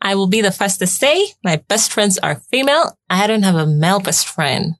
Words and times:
I 0.00 0.14
will 0.14 0.28
be 0.28 0.40
the 0.40 0.52
first 0.52 0.78
to 0.80 0.86
say 0.86 1.28
my 1.44 1.56
best 1.68 1.92
friends 1.92 2.18
are 2.18 2.36
female. 2.50 2.96
I 3.10 3.26
don't 3.26 3.42
have 3.42 3.56
a 3.56 3.66
male 3.66 4.00
best 4.00 4.28
friend. 4.28 4.74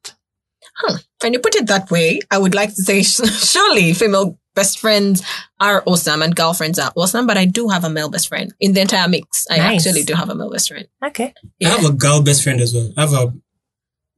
Huh. 0.77 0.99
When 1.23 1.33
you 1.33 1.41
put 1.41 1.57
it 1.57 1.67
that 1.67 1.91
way, 1.91 2.21
I 2.31 2.39
would 2.39 2.55
like 2.55 2.71
to 2.75 2.83
say 2.83 3.03
surely 3.53 3.93
female 3.95 4.39
best 4.55 4.79
friends 4.79 5.23
are 5.61 5.83
awesome 5.87 6.23
and 6.23 6.35
girlfriends 6.35 6.79
are 6.79 6.93
awesome, 6.97 7.27
but 7.27 7.37
I 7.37 7.45
do 7.47 7.69
have 7.69 7.85
a 7.85 7.91
male 7.91 8.09
best 8.09 8.29
friend 8.29 8.53
in 8.61 8.73
the 8.75 8.81
entire 8.81 9.09
mix. 9.09 9.47
I 9.51 9.59
Nice. 9.59 9.87
actually 9.87 10.05
do 10.05 10.15
have 10.15 10.29
a 10.31 10.35
male 10.35 10.51
best 10.51 10.69
friend. 10.69 10.87
Okay. 11.05 11.35
I 11.65 11.69
have 11.69 11.85
a 11.85 11.93
girl 11.93 12.23
best 12.23 12.43
friend 12.45 12.61
as 12.61 12.73
well. 12.75 12.93
I 12.97 13.01
have 13.03 13.13
a 13.13 13.33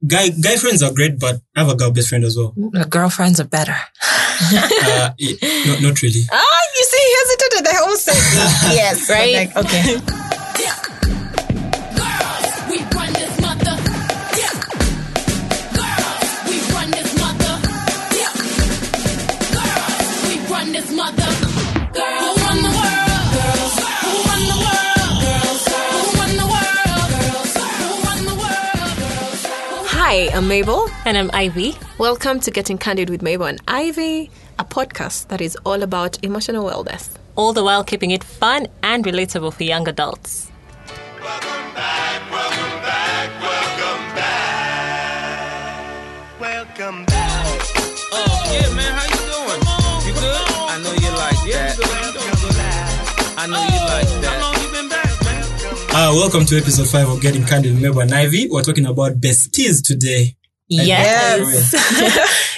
guy 0.05 0.29
guy 0.29 0.55
friends 0.57 0.81
are 0.83 0.93
great, 0.93 1.19
but 1.19 1.41
I 1.55 1.61
have 1.61 1.69
a 1.69 1.75
girl 1.75 1.91
best 1.91 2.09
friend 2.09 2.23
as 2.23 2.37
well. 2.37 2.53
The 2.55 2.85
girlfriends 2.89 3.39
are 3.39 3.45
better. 3.47 3.75
Uh, 4.43 5.11
yeah, 5.19 5.35
no, 5.67 5.89
not 5.89 6.01
really. 6.01 6.21
Ah, 6.31 6.61
you 6.75 6.83
see, 6.83 6.97
he 6.97 7.15
hesitated. 7.19 7.67
I 7.67 7.77
almost 7.81 8.05
said 8.05 8.73
yes, 8.73 9.07
Right? 9.07 9.35
Like, 9.35 9.55
okay. 9.55 10.20
Hi, 30.13 30.27
I'm 30.35 30.49
Mabel. 30.49 30.89
And 31.05 31.17
I'm 31.17 31.31
Ivy. 31.31 31.73
Welcome 31.97 32.41
to 32.41 32.51
Getting 32.51 32.77
Candid 32.77 33.09
with 33.09 33.21
Mabel 33.21 33.45
and 33.45 33.61
Ivy, 33.65 34.29
a 34.59 34.65
podcast 34.65 35.29
that 35.29 35.39
is 35.39 35.55
all 35.65 35.83
about 35.83 36.21
emotional 36.21 36.69
wellness. 36.69 37.11
All 37.37 37.53
the 37.53 37.63
while 37.63 37.85
keeping 37.85 38.11
it 38.11 38.21
fun 38.21 38.67
and 38.83 39.05
relatable 39.05 39.53
for 39.53 39.63
young 39.63 39.87
adults. 39.87 40.50
Uh, 56.01 56.11
welcome 56.15 56.43
to 56.43 56.57
episode 56.57 56.87
five 56.87 57.07
of 57.07 57.21
Getting 57.21 57.45
Candid 57.45 57.73
with 57.73 57.81
Mabel 57.83 57.99
and 58.01 58.11
Ivy. 58.11 58.47
We're 58.49 58.63
talking 58.63 58.87
about 58.87 59.21
besties 59.21 59.83
today. 59.83 60.35
Yes. 60.67 61.75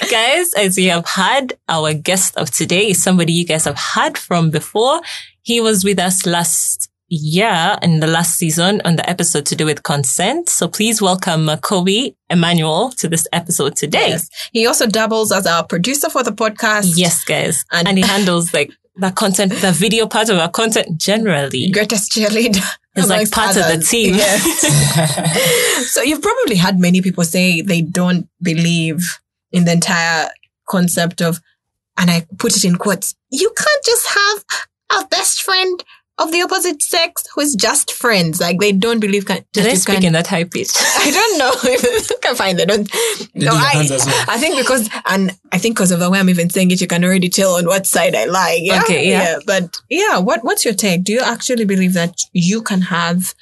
guys, 0.10 0.54
as 0.54 0.78
you 0.78 0.88
have 0.92 1.06
heard, 1.06 1.52
our 1.68 1.92
guest 1.92 2.38
of 2.38 2.50
today 2.50 2.88
is 2.88 3.02
somebody 3.02 3.34
you 3.34 3.44
guys 3.44 3.66
have 3.66 3.78
heard 3.78 4.16
from 4.16 4.50
before. 4.50 5.02
He 5.42 5.60
was 5.60 5.84
with 5.84 5.98
us 5.98 6.24
last 6.24 6.88
year 7.08 7.76
in 7.82 8.00
the 8.00 8.06
last 8.06 8.36
season 8.36 8.80
on 8.86 8.96
the 8.96 9.06
episode 9.08 9.44
to 9.44 9.54
do 9.54 9.66
with 9.66 9.82
consent. 9.82 10.48
So 10.48 10.66
please 10.66 11.02
welcome 11.02 11.50
Kobe 11.58 12.14
Emmanuel 12.30 12.92
to 12.92 13.08
this 13.08 13.26
episode 13.30 13.76
today. 13.76 14.08
Yes. 14.08 14.30
He 14.52 14.66
also 14.66 14.86
doubles 14.86 15.32
as 15.32 15.46
our 15.46 15.66
producer 15.66 16.08
for 16.08 16.22
the 16.22 16.32
podcast. 16.32 16.94
Yes, 16.96 17.22
guys. 17.24 17.66
And- 17.70 17.88
And, 17.88 17.98
he 17.98 18.04
handles 18.04 18.54
like 18.54 18.72
the 18.96 19.10
content, 19.10 19.52
the 19.52 19.72
video 19.72 20.06
part 20.06 20.30
of 20.30 20.38
our 20.38 20.48
content 20.48 20.98
generally. 20.98 21.70
Greatest 21.70 22.10
cheerleader. 22.12 22.64
He's 22.94 23.08
like 23.08 23.30
part 23.30 23.56
of 23.56 23.66
the 23.66 23.84
team. 23.84 24.14
Yes. 24.14 25.90
so 25.92 26.02
you've 26.02 26.22
probably 26.22 26.56
had 26.56 26.78
many 26.78 27.02
people 27.02 27.24
say 27.24 27.60
they 27.60 27.82
don't 27.82 28.28
believe 28.40 29.18
in 29.50 29.64
the 29.64 29.72
entire 29.72 30.30
concept 30.68 31.20
of, 31.20 31.40
and 31.96 32.10
I 32.10 32.26
put 32.38 32.56
it 32.56 32.64
in 32.64 32.76
quotes, 32.76 33.14
you 33.30 33.52
can't 33.56 33.84
just 33.84 34.06
have 34.08 34.44
a 35.02 35.08
best 35.08 35.42
friend 35.42 35.82
of 36.18 36.30
the 36.30 36.42
opposite 36.42 36.80
sex 36.82 37.24
who 37.34 37.40
is 37.40 37.54
just 37.54 37.92
friends. 37.92 38.40
Like 38.40 38.60
they 38.60 38.70
don't 38.72 39.00
believe 39.00 39.26
can, 39.26 39.44
Did 39.52 39.64
that 39.64 39.70
I 39.72 39.74
speak 39.74 39.96
can- 39.96 40.04
in 40.06 40.12
that 40.12 40.26
high 40.28 40.44
pitch? 40.44 40.70
I 40.74 41.10
don't 41.10 41.38
know 41.38 41.52
if 41.64 42.10
I 42.12 42.14
can 42.22 42.36
find 42.36 42.60
it. 42.60 42.68
Don't, 42.68 42.88
They 43.34 43.44
no, 43.46 43.50
do 43.50 43.56
I, 43.56 43.86
well. 43.88 44.24
I 44.28 44.38
think 44.38 44.56
because, 44.56 44.88
and 45.06 45.36
I 45.52 45.58
think 45.58 45.74
because 45.76 45.90
of 45.90 45.98
the 45.98 46.08
way 46.10 46.20
I'm 46.20 46.28
even 46.30 46.50
saying 46.50 46.70
it, 46.70 46.80
you 46.80 46.86
can 46.86 47.04
already 47.04 47.28
tell 47.28 47.56
on 47.56 47.66
what 47.66 47.86
side 47.86 48.14
I 48.14 48.26
lie. 48.26 48.58
Yeah. 48.62 48.82
Okay, 48.82 49.08
yeah. 49.08 49.38
But 49.46 49.76
yeah, 49.90 50.18
what, 50.18 50.44
what's 50.44 50.64
your 50.64 50.74
take? 50.74 51.02
Do 51.04 51.12
you 51.12 51.20
actually 51.20 51.64
believe 51.64 51.94
that 51.94 52.16
you 52.32 52.62
can 52.62 52.82
have, 52.82 53.34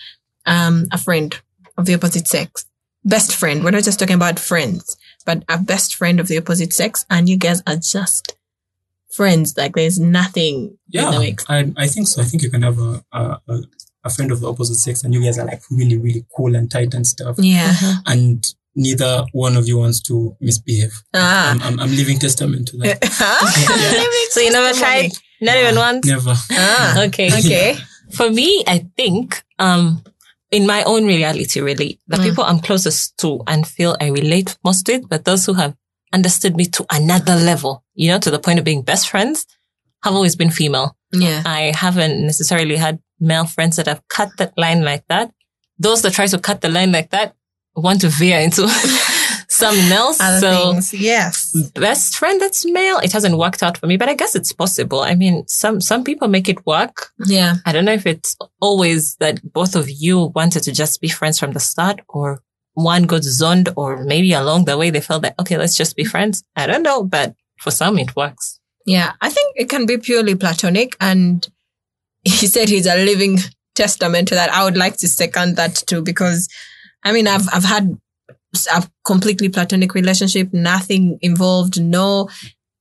um, 0.47 0.87
a 0.93 0.99
friend 0.99 1.39
of 1.77 1.85
the 1.87 1.95
opposite 1.95 2.27
sex? 2.27 2.65
Best 3.05 3.35
friend. 3.37 3.65
We're 3.65 3.73
not 3.73 3.85
just 3.85 3.99
talking 3.99 4.15
about 4.15 4.39
friends, 4.39 4.97
but 5.27 5.43
a 5.49 5.59
best 5.59 5.95
friend 5.95 6.21
of 6.21 6.29
the 6.29 6.39
opposite 6.39 6.73
sex 6.73 7.05
and 7.11 7.29
you 7.29 7.37
guys 7.37 7.63
are 7.67 7.77
just 7.77 8.37
friends. 9.15 9.57
Like 9.57 9.75
there's 9.75 9.99
nothing 10.01 10.77
in 10.93 11.05
the 11.11 11.27
Yeah. 11.27 11.35
I, 11.49 11.73
I 11.77 11.87
think 11.87 12.09
so. 12.09 12.23
I 12.23 12.25
think 12.25 12.43
you 12.43 12.51
can 12.51 12.63
have 12.63 12.79
a, 12.79 13.05
a, 13.13 13.41
a, 13.49 13.63
a 14.05 14.11
friend 14.11 14.33
of 14.33 14.41
the 14.41 14.49
opposite 14.49 14.77
sex 14.77 15.05
and 15.05 15.13
you 15.15 15.23
guys 15.23 15.39
are 15.39 15.47
like 15.47 15.63
really, 15.71 15.97
really 15.99 16.25
cool 16.37 16.55
and 16.57 16.71
tight 16.71 16.95
and 16.95 17.07
stuff. 17.07 17.37
Yeah. 17.39 17.73
And 18.07 18.45
neither 18.75 19.25
one 19.33 19.57
of 19.57 19.69
you 19.69 19.79
wants 19.79 20.01
to 20.03 20.37
misbehave. 20.41 20.93
Ah. 21.15 21.51
I'm, 21.53 21.63
I'm, 21.63 21.81
I'm 21.81 21.91
living 21.97 22.19
testament 22.19 22.69
to 22.69 22.77
that. 22.79 23.05
so 24.31 24.41
you 24.41 24.51
never 24.51 24.77
tried? 24.79 25.11
Not 25.41 25.57
even 25.57 25.77
once? 25.77 26.07
Never. 26.07 26.35
Ah. 26.53 27.03
Okay. 27.05 27.29
Okay. 27.39 27.77
For 28.13 28.31
me, 28.31 28.63
I 28.67 28.87
think, 28.97 29.43
um, 29.59 30.03
in 30.51 30.67
my 30.67 30.83
own 30.85 31.07
reality, 31.07 31.61
really, 31.61 31.99
the 32.09 32.19
Mm. 32.19 32.25
people 32.25 32.45
I'm 32.45 32.59
closest 32.61 33.17
to 33.19 33.41
and 33.47 33.67
feel 33.67 33.97
I 34.01 34.09
relate 34.09 34.59
most 34.63 34.87
with, 34.87 35.09
but 35.09 35.25
those 35.25 35.47
who 35.47 35.55
have 35.55 35.75
understood 36.13 36.57
me 36.57 36.67
to 36.67 36.87
another 36.91 37.37
level, 37.37 37.85
you 37.95 38.09
know, 38.09 38.19
to 38.19 38.31
the 38.31 38.39
point 38.39 38.59
of 38.59 38.65
being 38.65 38.83
best 38.83 39.09
friends, 39.09 39.47
have 40.03 40.15
always 40.15 40.37
been 40.37 40.51
female. 40.51 40.97
Yeah. 41.13 41.43
I 41.45 41.73
haven't 41.75 42.25
necessarily 42.25 42.77
had 42.77 43.01
male 43.21 43.47
friends 43.47 43.77
that 43.77 43.87
have 43.87 44.07
cut 44.09 44.31
that 44.39 44.57
line 44.57 44.83
like 44.83 45.07
that. 45.09 45.33
Those 45.79 46.03
that 46.03 46.13
try 46.13 46.27
to 46.27 46.39
cut 46.39 46.61
the 46.61 46.69
line 46.69 46.93
like 46.93 47.11
that 47.11 47.35
want 47.75 48.01
to 48.03 48.09
veer 48.09 48.39
into 48.39 48.69
something 49.49 49.93
else. 49.93 50.21
Other 50.21 50.41
so 50.41 50.73
things. 50.73 50.95
Yes. 50.95 51.53
best 51.75 52.17
friend 52.17 52.41
that's 52.41 52.67
male, 52.67 52.99
it 52.99 53.13
hasn't 53.13 53.39
worked 53.39 53.63
out 53.63 53.79
for 53.79 53.87
me, 53.87 53.97
but 53.97 54.09
I 54.09 54.15
guess 54.15 54.35
it's 54.35 54.53
possible. 54.53 55.01
I 55.01 55.15
mean, 55.15 55.47
some, 55.47 55.81
some 55.81 56.05
people 56.05 56.29
make 56.29 56.49
it 56.49 56.67
work. 56.67 57.11
Yeah. 57.27 57.57
I 57.65 57.73
don't 57.73 57.85
know 57.85 57.93
if 57.93 58.07
it's 58.07 58.37
always 58.61 59.17
that 59.17 59.41
both 59.53 59.75
of 59.75 59.89
you 59.89 60.33
wanted 60.35 60.63
to 60.65 60.73
just 60.73 61.01
be 61.01 61.09
friends 61.09 61.39
from 61.39 61.53
the 61.53 61.61
start 61.61 62.01
or 62.09 62.43
one 62.75 63.05
got 63.05 63.23
zoned 63.23 63.69
or 63.77 64.05
maybe 64.05 64.33
along 64.33 64.65
the 64.65 64.79
way 64.79 64.91
they 64.91 65.01
felt 65.01 65.23
that, 65.23 65.35
okay, 65.41 65.57
let's 65.57 65.77
just 65.77 65.97
be 65.97 66.05
friends. 66.05 66.43
I 66.57 66.67
don't 66.67 66.83
know, 66.83 67.05
but 67.05 67.35
for 67.59 67.71
some 67.71 67.99
it 67.99 68.17
works. 68.17 68.61
Yeah, 68.87 69.13
I 69.21 69.29
think 69.29 69.55
it 69.57 69.69
can 69.69 69.87
be 69.87 69.99
purely 69.99 70.35
platonic. 70.35 70.97
And 71.01 71.47
he 72.25 72.47
said 72.47 72.69
he's 72.69 72.87
a 72.87 72.97
living 72.97 73.39
testament 73.75 74.29
to 74.29 74.35
that. 74.35 74.51
I 74.51 74.65
would 74.65 74.77
like 74.77 74.97
to 74.99 75.09
second 75.09 75.57
that 75.57 75.77
too, 75.87 76.03
because 76.03 76.49
I 77.05 77.13
mean, 77.13 77.27
I've, 77.27 77.49
I've 77.53 77.65
had 77.65 77.97
a 78.73 78.89
completely 79.05 79.49
platonic 79.49 79.95
relationship, 79.95 80.53
nothing 80.53 81.19
involved, 81.23 81.81
no 81.81 82.29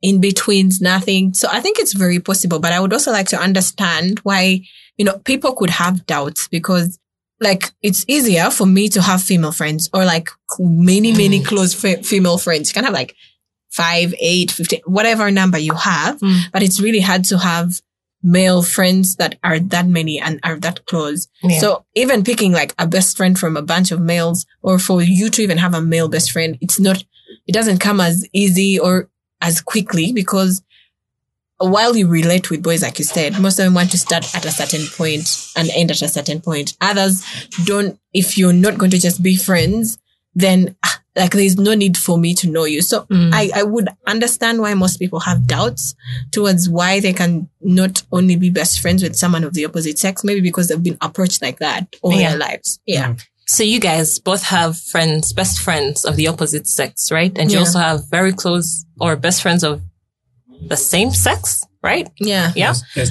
in 0.02 0.20
betweens, 0.20 0.82
nothing. 0.82 1.34
So 1.34 1.48
I 1.52 1.60
think 1.60 1.80
it's 1.80 1.94
very 1.94 2.20
possible, 2.20 2.60
but 2.60 2.74
I 2.74 2.80
would 2.80 2.94
also 2.94 3.12
like 3.12 3.28
to 3.28 3.40
understand 3.40 4.20
why, 4.20 4.62
you 4.98 5.06
know, 5.06 5.20
people 5.20 5.54
could 5.54 5.70
have 5.70 6.06
doubts 6.06 6.48
because 6.48 6.98
like 7.42 7.72
it's 7.82 8.06
easier 8.08 8.50
for 8.52 8.66
me 8.66 8.88
to 8.90 9.02
have 9.02 9.22
female 9.22 9.52
friends 9.52 9.90
or 9.94 10.06
like 10.06 10.30
many, 10.60 11.12
many 11.12 11.44
close 11.44 11.74
fe- 11.74 12.02
female 12.04 12.38
friends. 12.38 12.70
You 12.70 12.74
can 12.76 12.84
have 12.86 12.94
like 12.94 13.16
five, 13.72 14.14
eight, 14.20 14.52
15, 14.52 14.82
whatever 14.86 15.32
number 15.32 15.58
you 15.58 15.74
have, 15.74 16.20
Mm. 16.20 16.42
but 16.54 16.62
it's 16.62 16.80
really 16.80 17.00
hard 17.00 17.24
to 17.26 17.38
have 17.40 17.82
male 18.24 18.62
friends 18.62 19.16
that 19.16 19.40
are 19.44 19.58
that 19.60 19.88
many 19.88 20.20
and 20.20 20.40
are 20.44 20.60
that 20.60 20.86
close. 20.86 21.28
Yeah. 21.42 21.60
So 21.60 21.86
even 21.96 22.24
picking 22.24 22.52
like 22.52 22.76
a 22.78 22.86
best 22.86 23.18
friend 23.18 23.38
from 23.40 23.58
a 23.58 23.62
bunch 23.64 23.92
of 23.92 24.00
males 24.00 24.46
or 24.62 24.78
for 24.78 25.02
you 25.02 25.30
to 25.32 25.42
even 25.42 25.58
have 25.58 25.74
a 25.74 25.82
male 25.82 26.08
best 26.10 26.32
friend, 26.32 26.58
it's 26.62 26.80
not, 26.80 27.04
it 27.48 27.54
doesn't 27.54 27.80
come 27.80 28.00
as 28.00 28.28
easy 28.34 28.78
or 28.78 29.10
as 29.42 29.60
quickly 29.62 30.12
because 30.14 30.62
while 31.70 31.96
you 31.96 32.08
relate 32.08 32.50
with 32.50 32.64
boys, 32.64 32.82
like 32.82 33.00
you 33.00 33.06
said, 33.06 33.40
most 33.40 33.60
of 33.60 33.66
them 33.66 33.74
want 33.74 33.92
to 33.92 33.98
start 33.98 34.34
at 34.36 34.46
a 34.46 34.52
certain 34.52 34.86
point 34.88 35.48
and 35.56 35.70
end 35.76 35.92
at 35.92 36.02
a 36.02 36.08
certain 36.08 36.42
point. 36.42 36.76
Others 36.82 37.24
don't, 37.66 38.00
if 38.14 38.38
you're 38.38 38.54
not 38.54 38.78
going 38.78 38.92
to 38.92 39.00
just 39.00 39.22
be 39.22 39.36
friends, 39.36 39.98
then 40.34 40.76
ah, 40.86 41.02
like 41.18 41.32
there's 41.32 41.58
no 41.58 41.74
need 41.74 41.98
for 41.98 42.18
me 42.18 42.34
to 42.36 42.50
know 42.50 42.64
you. 42.64 42.82
So 42.82 43.02
Mm. 43.12 43.32
I, 43.34 43.50
I 43.54 43.64
would 43.64 43.90
understand 44.08 44.62
why 44.62 44.74
most 44.76 44.98
people 44.98 45.20
have 45.20 45.46
doubts 45.46 45.94
towards 46.32 46.70
why 46.70 47.00
they 47.02 47.12
can 47.14 47.50
not 47.60 48.02
only 48.14 48.36
be 48.38 48.50
best 48.50 48.80
friends 48.80 49.04
with 49.04 49.16
someone 49.18 49.44
of 49.44 49.54
the 49.54 49.66
opposite 49.66 50.00
sex, 50.00 50.24
maybe 50.24 50.40
because 50.42 50.70
they've 50.70 50.82
been 50.82 50.98
approached 51.02 51.42
like 51.42 51.60
that 51.60 51.94
all 52.02 52.14
Yeah. 52.14 52.30
their 52.30 52.38
lives. 52.40 52.80
Yeah. 52.86 53.16
So 53.46 53.64
you 53.64 53.82
guys 53.82 54.20
both 54.20 54.44
have 54.44 54.78
friends, 54.80 55.34
best 55.34 55.60
friends 55.60 56.06
of 56.06 56.16
the 56.16 56.28
opposite 56.28 56.68
sex, 56.68 57.12
right? 57.12 57.38
And 57.38 57.52
you 57.52 57.60
also 57.60 57.80
have 57.80 58.10
very 58.10 58.32
close 58.32 58.86
or 59.02 59.18
best 59.18 59.42
friends 59.42 59.64
of 59.66 59.82
the 60.68 60.78
same 60.78 61.12
sex, 61.12 61.66
right? 61.84 62.10
Yeah. 62.20 62.52
Yeah. 62.56 62.68
Yes, 62.68 62.84
yes. 62.96 63.10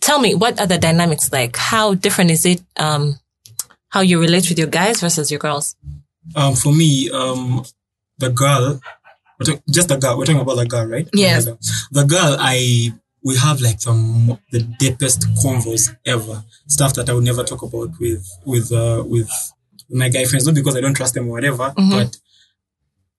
Tell 0.00 0.18
me, 0.18 0.34
what 0.34 0.60
are 0.60 0.66
the 0.66 0.78
dynamics 0.78 1.32
like? 1.32 1.56
How 1.56 1.94
different 1.94 2.30
is 2.30 2.44
it? 2.44 2.60
Um, 2.76 3.18
how 3.88 4.00
you 4.00 4.20
relate 4.20 4.48
with 4.48 4.58
your 4.58 4.68
guys 4.68 5.00
versus 5.00 5.30
your 5.30 5.38
girls? 5.38 5.76
Um, 6.34 6.54
for 6.54 6.72
me, 6.72 7.10
um, 7.10 7.64
the 8.18 8.30
girl, 8.30 8.80
we're 9.38 9.56
just 9.70 9.88
the 9.88 9.96
girl, 9.96 10.16
we're 10.18 10.24
talking 10.24 10.40
about 10.40 10.56
the 10.56 10.66
girl, 10.66 10.86
right? 10.86 11.08
Yes. 11.12 11.44
The 11.90 12.04
girl, 12.04 12.36
I 12.38 12.92
we 13.24 13.36
have 13.36 13.60
like 13.60 13.78
the 13.80 13.92
mo- 13.92 14.40
the 14.50 14.60
deepest 14.60 15.22
convos 15.44 15.94
ever. 16.06 16.42
Stuff 16.66 16.94
that 16.94 17.08
I 17.08 17.12
would 17.12 17.24
never 17.24 17.44
talk 17.44 17.62
about 17.62 17.90
with 18.00 18.26
with 18.44 18.72
uh, 18.72 19.04
with 19.06 19.28
my 19.90 20.08
guy 20.08 20.24
friends, 20.24 20.46
not 20.46 20.54
because 20.54 20.76
I 20.76 20.80
don't 20.80 20.94
trust 20.94 21.14
them 21.14 21.28
or 21.28 21.32
whatever, 21.32 21.72
but 21.76 22.16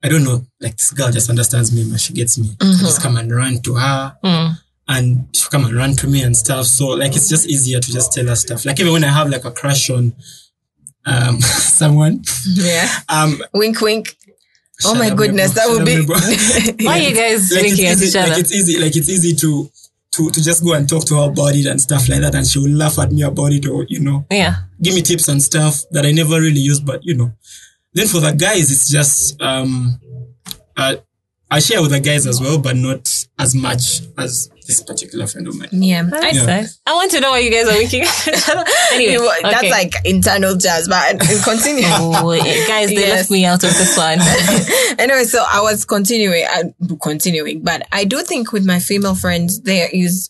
I 0.03 0.09
don't 0.09 0.23
know. 0.23 0.45
Like 0.59 0.75
this 0.77 0.91
girl 0.91 1.11
just 1.11 1.29
understands 1.29 1.71
me, 1.73 1.83
man. 1.85 1.97
She 1.97 2.13
gets 2.13 2.37
me. 2.37 2.55
I 2.61 2.65
just 2.79 3.01
come 3.01 3.15
and 3.17 3.33
run 3.33 3.61
to 3.61 3.75
her. 3.75 4.17
Mm. 4.23 4.55
And 4.89 5.27
she 5.33 5.47
come 5.49 5.65
and 5.65 5.73
run 5.75 5.93
to 5.95 6.07
me 6.07 6.21
and 6.23 6.35
stuff. 6.35 6.65
So 6.65 6.87
like 6.87 7.15
it's 7.15 7.29
just 7.29 7.47
easier 7.47 7.79
to 7.79 7.91
just 7.91 8.11
tell 8.11 8.27
her 8.27 8.35
stuff. 8.35 8.65
Like 8.65 8.79
even 8.81 8.91
when 8.93 9.03
I 9.05 9.07
have 9.13 9.29
like 9.29 9.45
a 9.45 9.51
crush 9.51 9.89
on 9.89 10.13
um 11.05 11.39
someone, 11.41 12.23
Yeah. 12.53 12.89
um 13.09 13.41
Wink, 13.53 13.79
wink. 13.81 14.15
Oh 14.85 14.95
my 14.95 15.09
goodness, 15.11 15.53
that 15.53 15.67
would 15.69 15.85
be. 15.85 16.01
Why 16.85 16.99
are 16.99 17.09
you 17.09 17.15
guys 17.15 17.49
like 17.51 17.63
winking 17.63 17.85
at 17.85 18.01
each 18.01 18.15
like 18.15 18.37
it's 18.39 18.51
easy, 18.51 18.79
like 18.79 18.95
it's 18.97 19.09
easy 19.09 19.33
to 19.35 19.69
to 20.11 20.29
to 20.31 20.43
just 20.43 20.63
go 20.63 20.73
and 20.73 20.87
talk 20.89 21.05
to 21.05 21.15
her 21.15 21.29
about 21.29 21.55
it 21.55 21.65
and 21.67 21.79
stuff 21.79 22.09
like 22.09 22.19
that, 22.21 22.35
and 22.35 22.45
she 22.45 22.59
will 22.59 22.71
laugh 22.75 22.99
at 22.99 23.11
me 23.11 23.21
about 23.23 23.53
it, 23.53 23.65
or 23.67 23.85
you 23.87 23.99
know, 24.01 24.25
Yeah. 24.29 24.55
give 24.81 24.93
me 24.95 25.01
tips 25.01 25.27
and 25.29 25.41
stuff 25.41 25.83
that 25.91 26.05
I 26.05 26.11
never 26.11 26.41
really 26.41 26.59
use, 26.59 26.81
but 26.81 27.03
you 27.05 27.15
know. 27.15 27.31
Then 27.93 28.07
for 28.07 28.19
the 28.19 28.31
guys, 28.31 28.71
it's 28.71 28.89
just 28.89 29.41
um, 29.41 29.99
uh, 30.77 30.95
I 31.51 31.59
share 31.59 31.81
with 31.81 31.91
the 31.91 31.99
guys 31.99 32.25
as 32.25 32.41
well, 32.41 32.57
but 32.59 32.75
not 32.75 33.07
as 33.37 33.53
much 33.53 34.01
as 34.17 34.49
this 34.65 34.81
particular 34.81 35.27
friend 35.27 35.47
of 35.47 35.55
mine. 35.55 35.67
yeah. 35.73 36.09
I, 36.11 36.29
Yeah. 36.31 36.45
nice. 36.45 36.79
I 36.87 36.93
want 36.95 37.11
to 37.11 37.19
know 37.19 37.31
why 37.31 37.39
you 37.39 37.51
guys 37.51 37.67
are 37.67 37.77
winking 37.77 38.03
at 38.03 38.27
each. 38.27 38.49
Anyway, 38.93 39.11
You- 39.13 39.31
That's 39.43 39.69
like 39.69 39.93
internal 40.05 40.55
jazz, 40.55 40.87
but 40.87 41.19
continue. 41.43 41.83
Oh, 41.85 42.11
guys, 42.67 42.89
they 42.89 42.95
Yes. 42.95 43.09
left 43.19 43.31
me 43.31 43.45
out 43.45 43.63
of 43.63 43.69
this 43.71 43.95
one. 43.97 44.19
anyway, 44.99 45.25
so 45.25 45.43
I 45.47 45.61
was 45.61 45.83
continuing, 45.85 46.45
uh, 46.45 46.63
continuing, 47.01 47.61
but 47.61 47.85
I 47.91 48.05
do 48.05 48.21
think 48.23 48.51
with 48.53 48.65
my 48.65 48.79
female 48.79 49.15
friends, 49.15 49.61
there 49.61 49.89
is 49.93 50.29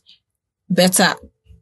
better 0.70 1.14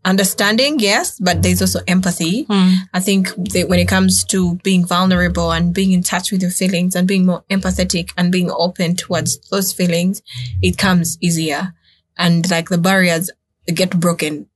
understanding, 0.03 0.79
yes, 0.79 1.19
but 1.19 1.43
there's 1.43 1.61
also 1.61 1.79
empathy. 1.87 2.43
Hmm. 2.43 2.73
I 2.93 2.99
think 2.99 3.29
that 3.53 3.69
when 3.69 3.79
it 3.79 3.87
comes 3.87 4.23
to 4.25 4.55
being 4.63 4.85
vulnerable 4.85 5.51
and 5.51 5.73
being 5.73 5.91
in 5.91 6.03
touch 6.03 6.31
with 6.31 6.41
your 6.41 6.51
feelings 6.51 6.95
and 6.95 7.07
being 7.07 7.25
more 7.25 7.43
empathetic 7.49 8.11
and 8.17 8.31
being 8.31 8.51
open 8.51 8.95
towards 8.95 9.37
those 9.49 9.73
feelings, 9.73 10.21
it 10.61 10.77
comes 10.77 11.17
easier. 11.21 11.73
And 12.17 12.49
like 12.51 12.69
the 12.69 12.77
barriers 12.77 13.29
get 13.67 13.99
broken, 13.99 14.47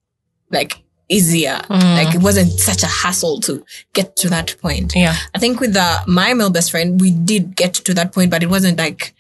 like 0.52 0.84
easier. 1.10 1.62
Like 1.70 2.16
it 2.16 2.22
wasn't 2.22 2.52
such 2.52 2.84
a 2.84 2.88
hassle 2.88 3.40
to 3.42 3.64
get 3.94 4.16
to 4.18 4.30
that 4.30 4.56
point. 4.62 4.94
Yeah. 4.96 5.16
I 5.34 5.40
think 5.40 5.60
with 5.60 5.74
the 5.74 6.00
my 6.08 6.34
male 6.34 6.50
best 6.50 6.72
friend, 6.72 7.00
we 7.00 7.12
did 7.12 7.56
get 7.56 7.74
to 7.76 7.94
that 7.94 8.12
point, 8.12 8.32
but 8.32 8.44
it 8.44 8.50
wasn't 8.50 8.78
like, 8.78 9.15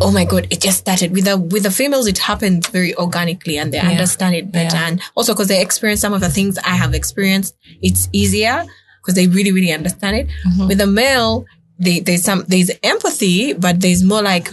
oh 0.00 0.10
my 0.10 0.24
god, 0.24 0.46
it 0.50 0.60
just 0.60 0.78
started. 0.78 1.12
With 1.12 1.24
the 1.24 1.36
with 1.36 1.64
the 1.64 1.70
females, 1.70 2.06
it 2.06 2.18
happens 2.18 2.68
very 2.68 2.94
organically, 2.96 3.58
and 3.58 3.72
they 3.72 3.80
understand 3.80 4.34
it 4.34 4.52
better. 4.52 4.76
Yeah. 4.76 4.86
And 4.88 5.02
also 5.14 5.32
because 5.34 5.48
they 5.48 5.60
experience 5.60 6.00
some 6.00 6.12
of 6.12 6.20
the 6.20 6.28
things 6.28 6.58
I 6.58 6.76
have 6.76 6.94
experienced, 6.94 7.56
it's 7.82 8.08
easier 8.12 8.64
because 9.00 9.14
they 9.14 9.26
really 9.26 9.52
really 9.52 9.72
understand 9.72 10.16
it. 10.16 10.26
Mm-hmm. 10.46 10.68
With 10.68 10.78
the 10.78 10.86
male, 10.86 11.46
they, 11.78 12.00
there's 12.00 12.22
some 12.22 12.44
there's 12.48 12.70
empathy, 12.82 13.52
but 13.54 13.80
there's 13.80 14.04
more 14.04 14.22
like 14.22 14.48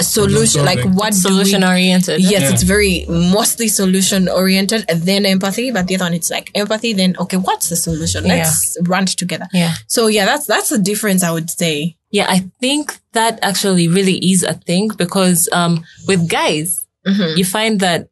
solution. 0.00 0.64
Like 0.64 0.80
solving. 0.80 0.96
what 0.96 1.12
do 1.12 1.16
we 1.16 1.22
Solution 1.22 1.64
oriented. 1.64 2.20
Yes, 2.20 2.42
Yeah. 2.42 2.52
it's 2.52 2.62
very 2.62 3.06
mostly 3.08 3.68
solution 3.68 4.28
oriented 4.28 4.84
and 4.88 5.02
then 5.02 5.24
empathy. 5.26 5.70
But 5.70 5.86
the 5.86 5.94
other 5.96 6.04
one, 6.06 6.14
it's 6.14 6.30
like 6.30 6.50
empathy. 6.54 6.92
Then 6.92 7.16
okay, 7.20 7.36
what's 7.36 7.68
the 7.68 7.76
solution? 7.76 8.24
Let's 8.24 8.76
run 8.82 9.06
together. 9.06 9.46
Yeah. 9.52 9.74
So 9.86 10.06
yeah, 10.08 10.24
that's 10.26 10.46
that's 10.46 10.68
the 10.70 10.78
difference 10.78 11.22
I 11.22 11.30
would 11.30 11.50
say. 11.50 11.96
Yeah, 12.16 12.26
I 12.36 12.38
think 12.60 12.84
that 13.12 13.38
actually 13.42 13.86
really 13.88 14.16
is 14.32 14.42
a 14.42 14.54
thing 14.54 14.88
because 14.96 15.48
um, 15.52 15.84
with 16.08 16.28
guys, 16.28 16.82
Mm-hmm. 17.06 17.38
you 17.38 17.44
find 17.44 17.78
that 17.86 18.08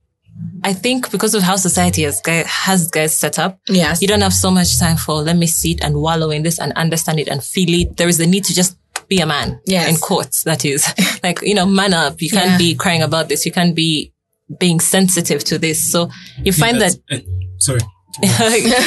I 0.62 0.72
think 0.72 1.10
because 1.10 1.34
of 1.34 1.42
how 1.42 1.56
society 1.56 2.02
has, 2.06 2.20
guy, 2.20 2.44
has 2.46 2.80
guys 2.90 3.12
set 3.18 3.38
up, 3.40 3.58
Yes. 3.68 4.00
you 4.02 4.06
don't 4.06 4.20
have 4.20 4.32
so 4.44 4.50
much 4.52 4.78
time 4.78 4.96
for 4.96 5.14
let 5.22 5.36
me 5.36 5.48
sit 5.48 5.82
and 5.84 5.92
wallow 5.96 6.30
in 6.30 6.42
this 6.44 6.60
and 6.60 6.72
understand 6.74 7.18
it 7.18 7.26
and 7.28 7.42
feel 7.42 7.70
it. 7.80 7.96
There 7.96 8.08
is 8.08 8.20
a 8.20 8.26
need 8.26 8.44
to 8.44 8.54
just 8.54 8.76
be 9.08 9.18
a 9.18 9.26
man. 9.26 9.58
Yes. 9.66 9.88
In 9.90 9.96
quotes, 9.96 10.44
that 10.44 10.64
is. 10.64 10.86
like, 11.24 11.40
you 11.42 11.54
know, 11.56 11.66
man 11.66 11.92
up. 11.92 12.22
You 12.22 12.30
can't 12.30 12.50
Yeah. 12.52 12.58
be 12.58 12.74
crying 12.76 13.02
about 13.02 13.28
this. 13.28 13.44
You 13.46 13.50
can't 13.52 13.74
be 13.74 14.12
being 14.60 14.78
sensitive 14.80 15.42
to 15.50 15.58
this. 15.58 15.90
So 15.90 16.08
you 16.46 16.52
find 16.52 16.80
that 16.80 16.94
uh, 17.10 17.18
sorry. 17.58 17.80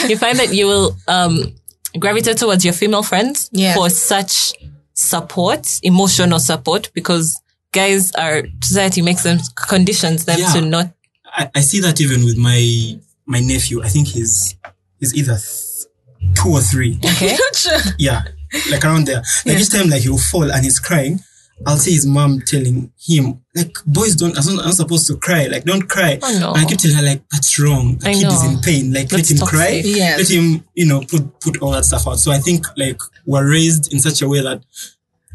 you 0.10 0.18
find 0.18 0.40
that 0.40 0.54
you 0.54 0.68
will 0.68 0.96
um, 1.10 1.54
gravitate 2.00 2.38
towards 2.38 2.64
your 2.64 2.74
female 2.74 3.04
friends 3.04 3.50
Yeah. 3.52 3.74
for 3.76 3.90
such 3.90 4.54
support, 4.98 5.80
emotional 5.84 6.40
support, 6.40 6.90
because 6.94 7.40
guys 7.72 8.12
are 8.14 8.44
society 8.64 9.02
makes 9.02 9.24
them 9.24 9.38
conditions 9.56 10.26
them 10.26 10.40
Yeah. 10.40 10.52
to 10.54 10.62
not. 10.62 10.92
I, 11.26 11.50
I 11.56 11.62
see 11.62 11.80
that 11.82 12.02
even 12.02 12.26
with 12.26 12.36
my 12.38 12.98
my 13.26 13.40
nephew. 13.40 13.82
I 13.84 13.90
think 13.90 14.08
he's 14.08 14.56
he's 15.00 15.14
either 15.16 15.38
th- 15.38 16.34
two 16.36 16.50
or 16.50 16.62
three. 16.62 17.00
Okay, 17.06 17.38
Yeah, 18.00 18.24
like 18.72 18.84
around 18.84 19.06
there. 19.06 19.22
Like 19.46 19.58
each 19.60 19.70
time, 19.70 19.90
like 19.90 20.02
he'll 20.02 20.18
fall 20.18 20.52
and 20.52 20.64
he's 20.64 20.80
crying. 20.80 21.20
I'll 21.66 21.78
see 21.78 21.92
his 21.94 22.06
mom 22.06 22.42
telling 22.42 22.92
him, 23.00 23.42
like, 23.56 23.76
boys 23.86 24.16
don't, 24.16 24.38
I'm 24.38 24.56
not 24.58 24.74
supposed 24.76 25.08
to 25.08 25.18
cry. 25.18 25.48
Like, 25.48 25.64
don't 25.64 25.90
cry. 25.90 26.20
Oh, 26.22 26.38
no. 26.40 26.50
And 26.54 26.60
I 26.60 26.66
keep 26.66 26.78
telling 26.78 26.98
her, 26.98 27.04
like, 27.04 27.28
that's 27.30 27.58
wrong. 27.60 27.98
The 27.98 28.10
I 28.10 28.14
kid 28.14 28.28
is 28.28 28.44
in 28.44 28.60
pain. 28.62 28.94
Like, 28.94 29.10
That's 29.10 29.32
let 29.32 29.42
him 29.42 29.48
cry. 29.48 29.76
toxic. 29.82 29.86
Yes. 29.96 30.20
Let 30.20 30.30
him, 30.38 30.64
you 30.76 30.86
know, 30.86 31.02
put, 31.02 31.40
put 31.40 31.62
all 31.62 31.72
that 31.72 31.86
stuff 31.86 32.08
out. 32.08 32.20
So 32.20 32.32
I 32.32 32.38
think, 32.38 32.66
like, 32.78 33.00
we're 33.26 33.50
raised 33.50 33.92
in 33.92 34.00
such 34.00 34.22
a 34.22 34.30
way 34.30 34.42
that, 34.42 34.62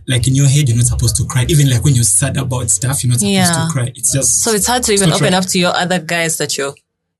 like, 0.07 0.29
in 0.29 0.35
your 0.37 0.47
head, 0.47 0.69
you're 0.69 0.77
not 0.77 0.87
supposed 0.87 1.17
to 1.17 1.25
cry. 1.27 1.45
Even 1.49 1.71
like 1.71 1.85
when 1.85 1.95
you're 1.95 2.05
sad 2.05 2.37
about 2.37 2.71
stuff, 2.71 3.03
you're 3.03 3.11
not 3.11 3.19
supposed 3.21 3.35
Yeah. 3.35 3.67
to 3.67 3.73
cry. 3.73 3.93
It's 3.95 4.13
just. 4.13 4.43
so 4.43 4.53
it's 4.53 4.67
hard 4.67 4.83
to 4.85 4.93
even 4.93 5.11
open 5.13 5.25
right. 5.25 5.35
up 5.35 5.47
to 5.47 5.59
your 5.59 5.75
other 5.77 5.99
guys 5.99 6.39
that 6.39 6.57
you're 6.57 6.75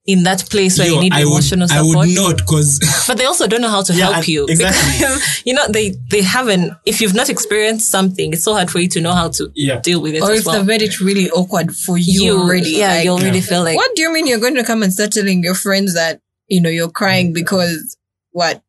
in 0.05 0.25
that 0.25 0.49
place 0.51 0.79
where 0.79 0.89
Yo, 0.89 0.95
you 0.95 1.01
need 1.01 1.13
I 1.13 1.21
emotional 1.23 1.69
would, 1.71 1.77
I 1.77 1.83
would 1.83 2.15
not 2.15 2.39
because 2.39 2.81
But 3.07 3.19
they 3.19 3.25
also 3.25 3.47
don't 3.47 3.61
know 3.61 3.69
how 3.69 3.83
to 3.83 3.93
Yeah, 3.95 4.07
help 4.07 4.17
and- 4.17 4.29
you. 4.29 4.47
exactly. 4.49 4.93
Because, 4.99 5.43
you 5.47 5.55
know, 5.55 5.67
they, 5.69 5.95
they 6.11 6.23
haven't, 6.23 6.73
if 6.85 7.01
you've 7.01 7.15
not 7.15 7.29
experienced 7.31 7.89
something, 7.89 8.33
it's 8.33 8.43
so 8.43 8.55
hard 8.55 8.71
for 8.71 8.81
you 8.81 8.89
to 8.89 9.01
know 9.01 9.13
how 9.13 9.29
to 9.31 9.53
Yeah. 9.55 9.79
deal 9.81 10.03
with 10.03 10.15
it 10.15 10.23
or 10.23 10.33
as 10.33 10.41
if 10.41 10.47
well. 10.47 10.57
they've 10.57 10.67
made 10.67 10.83
it 10.83 11.01
really 11.01 11.31
awkward 11.31 11.73
for 11.75 11.97
you, 11.97 12.25
you 12.25 12.39
already. 12.39 12.71
yeah, 12.71 12.95
like, 12.95 13.05
you'll 13.05 13.19
really 13.19 13.41
feel 13.41 13.63
like, 13.63 13.77
what 13.77 13.95
do 13.95 14.03
you 14.03 14.13
mean 14.13 14.27
you're 14.27 14.41
going 14.41 14.57
to 14.57 14.65
come 14.65 14.83
and 14.83 14.93
start 14.93 15.13
telling 15.13 15.43
your 15.45 15.55
friends 15.55 15.95
that 15.95 16.21
you 16.49 16.61
know 16.61 16.69
you're 16.69 16.91
crying 16.91 17.31
mm. 17.31 17.35
because 17.35 17.97
what 18.33 18.61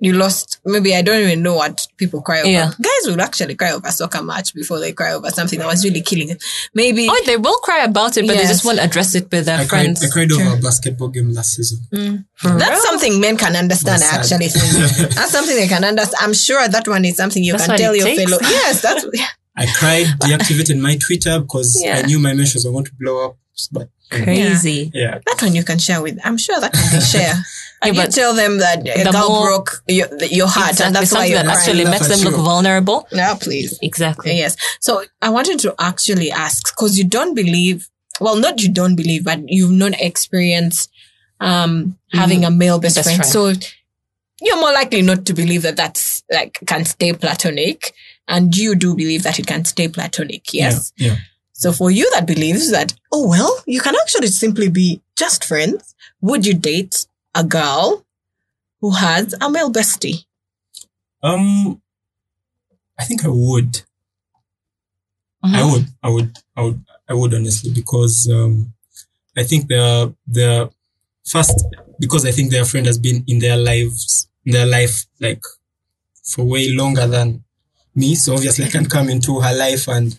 you 0.00 0.12
lost? 0.12 0.58
Maybe 0.64 0.94
I 0.94 1.02
don't 1.02 1.22
even 1.22 1.42
know 1.42 1.54
what 1.54 1.86
people 1.96 2.20
cry 2.22 2.40
over. 2.40 2.48
Yeah. 2.50 2.70
Guys 2.80 3.06
will 3.06 3.20
actually 3.20 3.54
cry 3.54 3.72
over 3.72 3.86
a 3.86 3.92
soccer 3.92 4.22
match 4.22 4.54
before 4.54 4.78
they 4.80 4.92
cry 4.92 5.12
over 5.12 5.30
something 5.30 5.58
that 5.58 5.66
was 5.66 5.84
really 5.84 6.02
killing 6.02 6.28
it. 6.30 6.42
Maybe 6.74 7.06
oh, 7.10 7.22
they 7.26 7.36
will 7.36 7.58
cry 7.60 7.84
about 7.84 8.16
it, 8.16 8.26
but 8.26 8.36
they 8.36 8.42
just 8.44 8.64
won't 8.64 8.78
address 8.78 9.14
it 9.14 9.30
with 9.30 9.46
their 9.46 9.58
I 9.60 9.66
cried. 9.66 9.90
I 10.02 10.08
cried 10.12 10.30
over 10.32 10.56
a 10.58 10.60
basketball 10.60 11.08
game 11.08 11.32
last 11.32 11.54
season. 11.54 11.78
Mm. 11.92 12.24
For 12.34 12.48
That's 12.58 12.70
real? 12.70 12.80
something 12.82 13.20
men 13.20 13.36
can 13.36 13.56
understand. 13.56 14.02
I 14.02 14.16
actually 14.16 14.48
think 14.48 15.10
that's 15.14 15.30
something 15.32 15.54
they 15.56 15.68
can 15.68 15.84
understand. 15.84 16.18
I'm 16.20 16.34
sure 16.34 16.66
that 16.68 16.86
one 16.86 17.04
is 17.04 17.16
something 17.16 17.42
you 17.42 17.52
That's 17.52 17.66
can 17.66 17.78
tell 17.78 17.94
your 17.96 18.04
takes. 18.06 18.24
fellow. 18.24 18.38
Yes, 18.42 18.82
that's 18.82 19.06
I 19.56 19.66
cried, 19.74 20.06
deactivated 20.20 20.78
my 20.80 20.96
Twitter 20.98 21.40
because 21.40 21.80
Yeah. 21.82 21.96
I 21.98 22.02
knew 22.02 22.18
my 22.20 22.32
mentions 22.32 22.64
were 22.64 22.70
going 22.72 22.84
to 22.84 22.92
blow 22.98 23.26
up. 23.26 23.36
But 23.72 23.88
crazy. 24.10 24.90
yeah, 24.94 25.18
that 25.26 25.42
one 25.42 25.54
you 25.54 25.64
can 25.64 25.78
share 25.78 26.02
with. 26.02 26.18
I'm 26.24 26.36
sure 26.38 26.60
that 26.60 26.72
can 26.72 26.98
be 26.98 27.00
share. 27.04 27.34
And 27.80 27.94
Yeah, 27.94 28.06
you 28.06 28.08
tell 28.10 28.34
them 28.34 28.58
that 28.58 28.80
a 28.80 29.04
the 29.04 29.12
girl 29.12 29.44
broke 29.44 29.84
your, 29.86 30.08
your 30.24 30.48
heart, 30.48 30.70
Exactly. 30.70 30.86
and 30.86 30.96
that's 30.96 31.12
why 31.12 31.26
you're 31.26 31.36
that 31.38 31.44
crying. 31.44 31.58
actually 31.58 31.84
makes 31.84 32.08
For 32.08 32.16
them 32.16 32.24
look 32.32 32.34
vulnerable. 32.44 33.06
No, 33.12 33.36
please. 33.40 33.78
Exactly. 33.80 34.36
Yes. 34.36 34.56
So 34.80 35.04
I 35.22 35.28
wanted 35.30 35.60
to 35.60 35.76
actually 35.78 36.32
ask 36.32 36.74
because 36.74 36.98
you 36.98 37.04
don't 37.04 37.36
believe, 37.36 37.88
well, 38.20 38.34
not 38.34 38.60
you 38.64 38.72
don't 38.72 38.96
believe, 38.96 39.24
but 39.24 39.38
you've 39.48 39.70
not 39.70 39.92
experienced 40.00 40.90
um, 41.38 41.96
having 42.12 42.44
a 42.44 42.50
male 42.50 42.80
best, 42.80 42.96
Best 42.96 43.06
friend. 43.06 43.18
friend. 43.24 43.62
So 43.62 43.68
you're 44.40 44.58
more 44.58 44.72
likely 44.72 45.02
not 45.02 45.24
to 45.26 45.32
believe 45.32 45.62
that 45.62 45.76
that's 45.76 46.24
like 46.32 46.58
can 46.66 46.84
stay 46.84 47.12
platonic, 47.12 47.94
and 48.26 48.56
you 48.56 48.74
do 48.74 48.96
believe 48.96 49.22
that 49.22 49.38
it 49.38 49.46
can 49.46 49.64
stay 49.64 49.86
platonic. 49.86 50.52
Yes. 50.52 50.92
yeah, 50.96 51.10
yeah. 51.12 51.16
So 51.58 51.72
for 51.72 51.90
you 51.90 52.08
that 52.14 52.26
believes 52.26 52.70
that, 52.70 52.94
oh 53.12 53.26
well, 53.28 53.52
you 53.66 53.80
can 53.80 53.94
actually 54.02 54.28
simply 54.28 54.68
be 54.70 55.02
just 55.16 55.44
friends. 55.44 55.94
Would 56.20 56.46
you 56.46 56.54
date 56.54 57.06
a 57.34 57.42
girl 57.42 58.04
who 58.80 58.92
has 58.92 59.34
a 59.40 59.50
male 59.50 59.72
bestie? 59.72 60.24
Um, 61.22 61.82
I 62.98 63.04
think 63.04 63.24
I 63.24 63.28
would. 63.28 63.82
I 65.42 65.62
Mhm. 65.62 65.72
would. 65.72 65.86
I 66.02 66.08
would. 66.08 66.38
I 66.56 66.62
would. 66.62 66.84
I 67.10 67.14
would 67.14 67.34
honestly 67.34 67.70
because 67.72 68.28
um, 68.30 68.72
I 69.36 69.42
think 69.44 69.68
their 69.68 70.12
their 70.26 70.68
first 71.26 71.56
because 71.98 72.24
I 72.26 72.32
think 72.32 72.50
their 72.50 72.64
friend 72.64 72.86
has 72.86 72.98
been 72.98 73.24
in 73.26 73.38
their 73.38 73.56
lives 73.56 74.28
in 74.44 74.52
their 74.52 74.66
life 74.66 75.06
like 75.20 75.42
for 76.24 76.44
way 76.44 76.70
longer 76.70 77.06
than 77.06 77.44
me. 77.94 78.14
So 78.14 78.34
obviously 78.34 78.64
I 78.66 78.68
can 78.76 78.86
come 78.86 79.08
into 79.08 79.40
her 79.40 79.54
life 79.54 79.88
and 79.88 80.16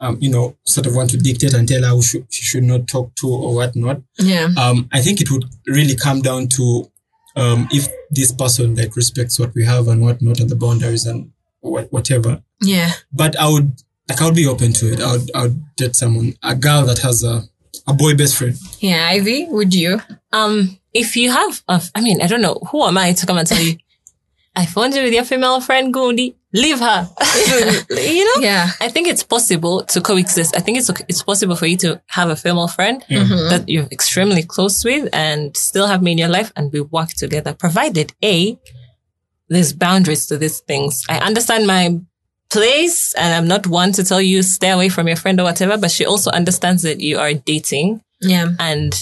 um, 0.00 0.18
you 0.20 0.30
know 0.30 0.56
sort 0.64 0.86
of 0.86 0.94
want 0.94 1.10
to 1.10 1.16
dictate 1.16 1.54
and 1.54 1.68
tell 1.68 1.82
her 1.82 1.90
who 1.90 2.02
should, 2.02 2.26
she 2.30 2.42
should 2.42 2.64
not 2.64 2.86
talk 2.86 3.14
to 3.16 3.28
or 3.28 3.54
whatnot. 3.54 4.02
Yeah. 4.18 4.48
um, 4.56 4.88
I 4.92 5.00
think 5.00 5.20
it 5.20 5.30
would 5.30 5.44
really 5.66 5.96
come 5.96 6.20
down 6.22 6.48
to 6.48 6.90
um, 7.36 7.68
if 7.70 7.88
this 8.10 8.32
person 8.32 8.74
like 8.74 8.96
respects 8.96 9.38
what 9.38 9.54
we 9.54 9.64
have 9.64 9.88
and 9.88 10.02
whatnot 10.02 10.40
and 10.40 10.50
the 10.50 10.56
boundaries 10.56 11.06
and 11.06 11.30
what, 11.60 11.92
whatever. 11.92 12.42
Yeah. 12.60 12.90
But 13.12 13.38
I 13.38 13.48
would 13.48 13.82
like 14.08 14.20
I 14.20 14.24
would 14.24 14.34
be 14.34 14.46
open 14.46 14.72
to 14.74 14.92
it. 14.92 15.00
I 15.00 15.12
would 15.12 15.30
I 15.34 15.42
would 15.42 15.76
date 15.76 15.96
someone 15.96 16.34
a 16.42 16.54
girl 16.54 16.84
that 16.84 16.98
has 16.98 17.22
a 17.22 17.44
a 17.86 17.94
boy 17.94 18.14
best 18.14 18.36
friend. 18.36 18.56
Yeah, 18.80 19.08
Ivy, 19.10 19.46
would 19.48 19.74
you? 19.74 20.00
Um, 20.32 20.78
if 20.92 21.16
you 21.16 21.30
have, 21.30 21.62
a, 21.68 21.82
I 21.94 22.00
mean, 22.00 22.20
I 22.22 22.26
don't 22.26 22.40
know, 22.40 22.58
who 22.70 22.84
am 22.84 22.98
I 22.98 23.12
to 23.12 23.26
come 23.26 23.38
and 23.38 23.46
tell 23.46 23.60
you, 23.62 23.76
I 24.56 24.66
found 24.66 24.94
you 24.94 25.02
with 25.02 25.12
your 25.12 25.24
female 25.24 25.60
friend, 25.60 25.94
Gundi, 25.94 26.34
leave 26.52 26.80
her. 26.80 27.08
you 27.90 28.24
know? 28.24 28.42
Yeah. 28.42 28.70
I 28.80 28.88
think 28.88 29.08
it's 29.08 29.22
possible 29.22 29.84
to 29.84 30.00
coexist. 30.00 30.56
I 30.56 30.60
think 30.60 30.78
it's 30.78 30.90
it's 31.08 31.22
possible 31.22 31.56
for 31.56 31.66
you 31.66 31.76
to 31.78 32.00
have 32.08 32.30
a 32.30 32.36
female 32.36 32.68
friend 32.68 33.04
mm-hmm. 33.08 33.48
that 33.50 33.68
you're 33.68 33.88
extremely 33.90 34.42
close 34.42 34.84
with 34.84 35.08
and 35.12 35.56
still 35.56 35.86
have 35.86 36.02
me 36.02 36.12
in 36.12 36.18
your 36.18 36.28
life 36.28 36.52
and 36.56 36.72
we 36.72 36.80
work 36.80 37.10
together, 37.10 37.54
provided 37.54 38.12
A, 38.24 38.58
there's 39.48 39.72
boundaries 39.72 40.26
to 40.26 40.38
these 40.38 40.60
things. 40.60 41.04
I 41.08 41.18
understand 41.18 41.66
my 41.66 42.00
place 42.50 43.14
and 43.14 43.32
I'm 43.32 43.46
not 43.46 43.66
one 43.66 43.92
to 43.92 44.04
tell 44.04 44.20
you 44.20 44.42
stay 44.42 44.70
away 44.70 44.88
from 44.88 45.06
your 45.06 45.16
friend 45.16 45.40
or 45.40 45.44
whatever, 45.44 45.76
but 45.78 45.90
she 45.90 46.04
also 46.04 46.30
understands 46.30 46.82
that 46.82 47.00
you 47.00 47.18
are 47.18 47.34
dating 47.34 48.02
Yeah. 48.20 48.50
and 48.58 48.92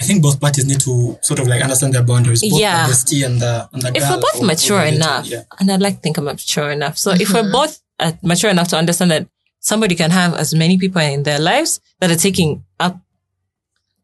I 0.00 0.04
think 0.04 0.22
both 0.22 0.40
parties 0.40 0.64
need 0.66 0.80
to 0.80 1.18
sort 1.22 1.38
of 1.40 1.46
like 1.46 1.62
understand 1.62 1.94
their 1.94 2.02
boundaries. 2.02 2.40
Both 2.42 2.60
Yeah. 2.60 2.86
the 2.86 2.92
bestie 2.92 3.24
and 3.24 3.40
the 3.40 3.68
and 3.72 3.82
the 3.82 3.92
if 3.96 4.02
we're 4.08 4.20
both 4.20 4.40
or- 4.40 4.44
mature 4.46 4.80
or 4.80 4.84
enough, 4.84 5.26
Yeah. 5.26 5.42
and 5.58 5.70
I'd 5.70 5.80
like 5.80 5.96
to 5.96 6.00
think 6.00 6.18
I'm 6.18 6.24
mature 6.24 6.70
enough. 6.70 6.98
So 6.98 7.10
if 7.12 7.32
we're 7.32 7.50
both 7.52 7.80
uh, 8.00 8.12
mature 8.22 8.50
enough 8.50 8.68
to 8.68 8.76
understand 8.76 9.10
that 9.12 9.28
somebody 9.60 9.94
can 9.94 10.10
have 10.10 10.34
as 10.34 10.52
many 10.54 10.78
people 10.78 11.00
in 11.00 11.22
their 11.22 11.38
lives 11.38 11.80
that 12.00 12.10
are 12.10 12.16
taking 12.16 12.64
up 12.80 12.98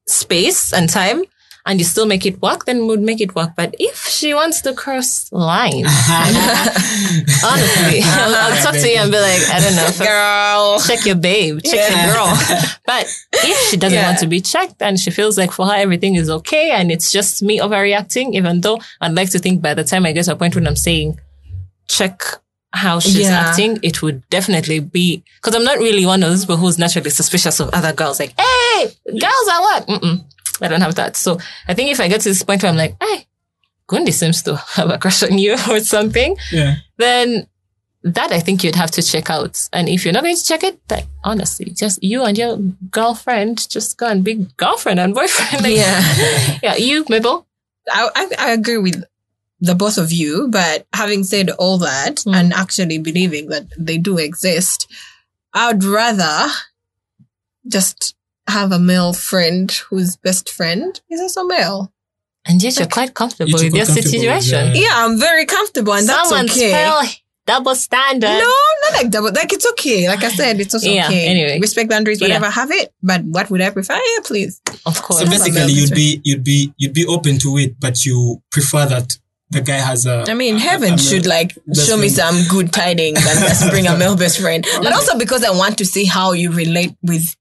space 0.06 0.73
and 0.73 0.88
time, 0.88 1.25
and 1.67 1.79
you 1.79 1.85
still 1.85 2.07
make 2.07 2.25
it 2.26 2.40
work, 2.43 2.64
then 2.64 2.87
we'd 2.87 3.00
make 3.00 3.21
it 3.21 3.35
work. 3.35 3.50
But 3.57 3.75
if 3.79 4.07
she 4.07 4.35
wants 4.35 4.61
to 4.62 4.75
cross 4.75 5.31
lines, 5.33 5.87
honestly, 7.45 8.00
I'll, 8.02 8.35
I'll 8.52 8.62
talk 8.62 8.75
to 8.75 8.88
you 8.88 8.97
and 8.99 9.11
be 9.11 9.19
like, 9.21 9.43
I 9.50 9.61
don't 9.61 9.76
know, 9.76 9.90
Girl. 9.99 10.81
check 10.81 11.05
your 11.07 11.17
babe, 11.17 11.61
check 11.64 11.90
your 11.90 12.14
girl. 12.14 12.26
But 12.87 13.07
if 13.33 13.71
she 13.71 13.76
doesn't 13.76 13.97
Yeah. 13.97 14.07
want 14.09 14.19
to 14.19 14.26
be 14.26 14.40
checked 14.40 14.83
and 14.83 14.99
she 14.99 15.11
feels 15.11 15.38
like 15.38 15.52
for 15.52 15.67
her 15.67 15.75
everything 15.75 16.17
is 16.17 16.29
okay 16.31 16.71
and 16.73 16.90
it's 16.90 17.12
just 17.12 17.43
me 17.43 17.61
overreacting, 17.61 18.35
even 18.35 18.61
though 18.62 18.81
I'd 19.00 19.12
like 19.14 19.31
to 19.31 19.38
think 19.38 19.62
by 19.62 19.75
the 19.75 19.85
time 19.85 20.07
I 20.07 20.12
get 20.12 20.25
to 20.25 20.33
a 20.33 20.37
point 20.37 20.55
when 20.57 20.67
I'm 20.67 20.76
saying 20.76 21.21
check 21.88 22.23
how 22.73 22.99
she's 23.00 23.19
Yeah. 23.29 23.38
acting, 23.49 23.79
it 23.83 24.02
would 24.02 24.29
definitely 24.31 24.81
be 24.81 25.23
because 25.37 25.55
I'm 25.55 25.64
not 25.64 25.79
really 25.79 26.07
one 26.07 26.23
of 26.23 26.31
those 26.31 26.45
people 26.45 26.57
who's 26.57 26.79
naturally 26.79 27.11
suspicious 27.11 27.61
of 27.61 27.69
other 27.73 27.93
girls. 27.93 28.19
Like, 28.21 28.35
hey, 28.38 28.87
girls 29.07 29.49
are 29.52 29.61
what? 29.61 29.87
Mm-mm, 29.88 30.25
I 30.62 30.69
don't 30.69 30.81
have 30.83 30.95
that. 30.97 31.17
So 31.17 31.38
I 31.69 31.75
think 31.75 31.90
if 31.90 32.00
I 32.00 32.09
get 32.09 32.21
to 32.23 32.29
this 32.29 32.43
point 32.43 32.62
where 32.62 32.71
I'm 32.71 32.76
like, 32.79 32.97
hey, 33.02 33.26
Gundi 33.88 34.12
seems 34.12 34.43
to 34.45 34.57
have 34.57 34.90
a 34.90 34.99
crush 34.99 35.23
on 35.23 35.38
you 35.38 35.52
or 35.71 35.81
something, 35.81 36.37
Yeah. 36.52 36.76
then 36.97 37.47
that 38.02 38.33
I 38.33 38.40
think 38.40 38.64
you'd 38.64 38.76
have 38.76 38.90
to 38.93 39.02
check 39.02 39.29
out. 39.29 39.69
And 39.75 39.87
if 39.88 40.05
you're 40.05 40.14
not 40.14 40.23
going 40.23 40.35
to 40.37 40.45
check 40.45 40.62
it, 40.64 40.81
then 40.88 41.02
honestly, 41.23 41.67
just 41.71 42.02
you 42.02 42.23
and 42.25 42.38
your 42.38 42.57
girlfriend 42.90 43.69
just 43.69 43.99
go 43.99 44.07
and 44.07 44.25
be 44.25 44.47
girlfriend 44.57 45.00
and 45.00 45.14
boyfriend. 45.14 45.62
Like, 45.64 45.76
Yeah. 45.76 46.59
yeah. 46.62 46.76
You, 46.76 47.05
Mabel. 47.11 47.47
I, 47.93 48.09
I, 48.17 48.31
I 48.38 48.50
agree 48.52 48.79
with 48.79 49.05
the 49.61 49.75
both 49.75 49.99
of 49.99 50.11
you, 50.12 50.49
but 50.49 50.87
having 50.95 51.25
said 51.25 51.50
all 51.50 51.76
that 51.79 52.17
Mm. 52.25 52.35
and 52.37 52.52
actually 52.55 52.97
believing 52.99 53.49
that 53.49 53.67
they 53.79 53.99
do 53.99 54.17
exist, 54.17 54.87
I'd 55.52 55.85
rather 55.85 56.49
just 57.69 58.14
have 58.50 58.73
a 58.73 58.78
male 58.78 59.12
friend 59.12 59.71
whose 59.88 60.16
best 60.16 60.50
friend 60.50 61.00
is 61.11 61.21
also 61.21 61.45
male. 61.45 61.92
And 62.47 62.62
yet 62.62 62.78
you're 62.78 62.88
quite 62.88 63.14
comfortable 63.14 63.50
You're 63.50 63.64
with 63.64 63.75
your 63.75 63.87
comfortable 63.87 64.11
situation. 64.11 64.73
that. 64.73 64.76
Yeah, 64.76 64.92
I'm 64.92 65.19
very 65.19 65.45
comfortable 65.47 65.92
and 65.92 66.09
that's 66.09 66.28
Someone's 66.28 66.52
okay. 66.52 66.73
fell 66.73 67.02
double 67.47 67.75
standard. 67.75 68.28
No, 68.28 68.54
not 68.83 68.92
like 68.95 69.11
double. 69.11 69.33
Like 69.33 69.52
it's 69.52 69.69
okay. 69.73 70.09
Like 70.09 70.23
I 70.23 70.30
said, 70.30 70.61
it's 70.61 70.73
also 70.75 70.88
Yeah, 70.88 71.07
okay. 71.07 71.26
anyway. 71.26 71.59
respect 71.61 71.90
boundaries, 71.90 72.21
Yeah. 72.21 72.28
whatever. 72.28 72.49
Have 72.50 72.71
it, 72.71 72.92
but 73.02 73.23
what 73.25 73.50
would 73.50 73.61
I 73.61 73.71
prefer? 73.71 73.95
Yeah, 73.95 74.23
please. 74.25 74.61
Of 74.87 75.02
course. 75.02 75.21
So 75.21 75.26
basically, 75.26 75.73
you'd 75.73 75.90
be 75.95 76.21
you'd 76.25 76.45
be 76.45 76.73
you'd 76.78 76.95
be 76.95 77.07
open 77.07 77.38
to 77.40 77.59
it, 77.59 77.78
but 77.80 78.04
you 78.04 78.40
prefer 78.50 78.87
that 78.87 79.16
the 79.50 79.61
guy 79.61 79.78
has 79.78 80.07
a. 80.07 80.25
I 80.28 80.35
mean, 80.35 80.57
a- 80.57 80.59
heaven 80.61 80.88
a 80.95 80.97
male 80.97 80.99
should 80.99 81.26
like 81.26 81.59
best 81.66 81.88
show 81.88 81.97
me 81.97 82.09
some 82.09 82.42
good 82.49 82.73
tidings 82.73 83.19
and 83.19 83.38
just 83.40 83.69
bring 83.71 83.87
a 83.87 83.97
male 83.99 84.16
best 84.16 84.40
friend. 84.40 84.64
But 84.83 84.92
also 84.92 85.19
because 85.19 85.42
I 85.45 85.50
want 85.50 85.76
to 85.78 85.85
see 85.85 86.04
how 86.04 86.33
you 86.33 86.52
relate 86.52 86.95
with 87.02 87.37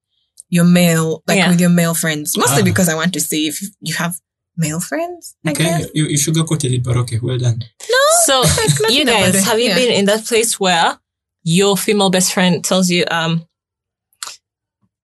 your 0.50 0.66
male, 0.66 1.24
like 1.28 1.38
Yeah. 1.38 1.50
with 1.50 1.60
your 1.62 1.70
male 1.70 1.94
friends. 1.94 2.38
Mostly 2.38 2.62
Ah. 2.62 2.66
because 2.66 2.90
I 2.90 2.96
want 2.96 3.14
to 3.14 3.20
see 3.20 3.48
if 3.48 3.62
you 3.82 3.94
have 3.96 4.16
male 4.58 4.80
friends. 4.80 5.36
I 5.46 5.52
Okay, 5.52 5.64
guess. 5.64 5.88
you, 5.94 6.06
you 6.08 6.18
sugarcoated 6.18 6.74
it, 6.74 6.84
but 6.84 6.98
okay, 6.98 7.20
well 7.22 7.38
done. 7.38 7.64
No, 7.90 7.98
so 8.26 8.42
nothing 8.42 8.96
you 8.96 9.06
guys, 9.06 9.44
have 9.46 9.60
you 9.60 9.70
Yeah. 9.70 9.76
been 9.76 9.92
in 9.94 10.06
that 10.06 10.26
place 10.26 10.60
where 10.60 10.98
your 11.44 11.78
female 11.78 12.10
best 12.10 12.34
friend 12.34 12.64
tells 12.64 12.90
you, 12.90 13.06
um, 13.12 13.46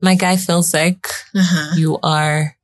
my 0.01 0.15
guy 0.15 0.37
feels 0.37 0.73
like 0.73 1.07
Uh-huh. 1.35 1.75
you 1.77 1.97
are 2.03 2.55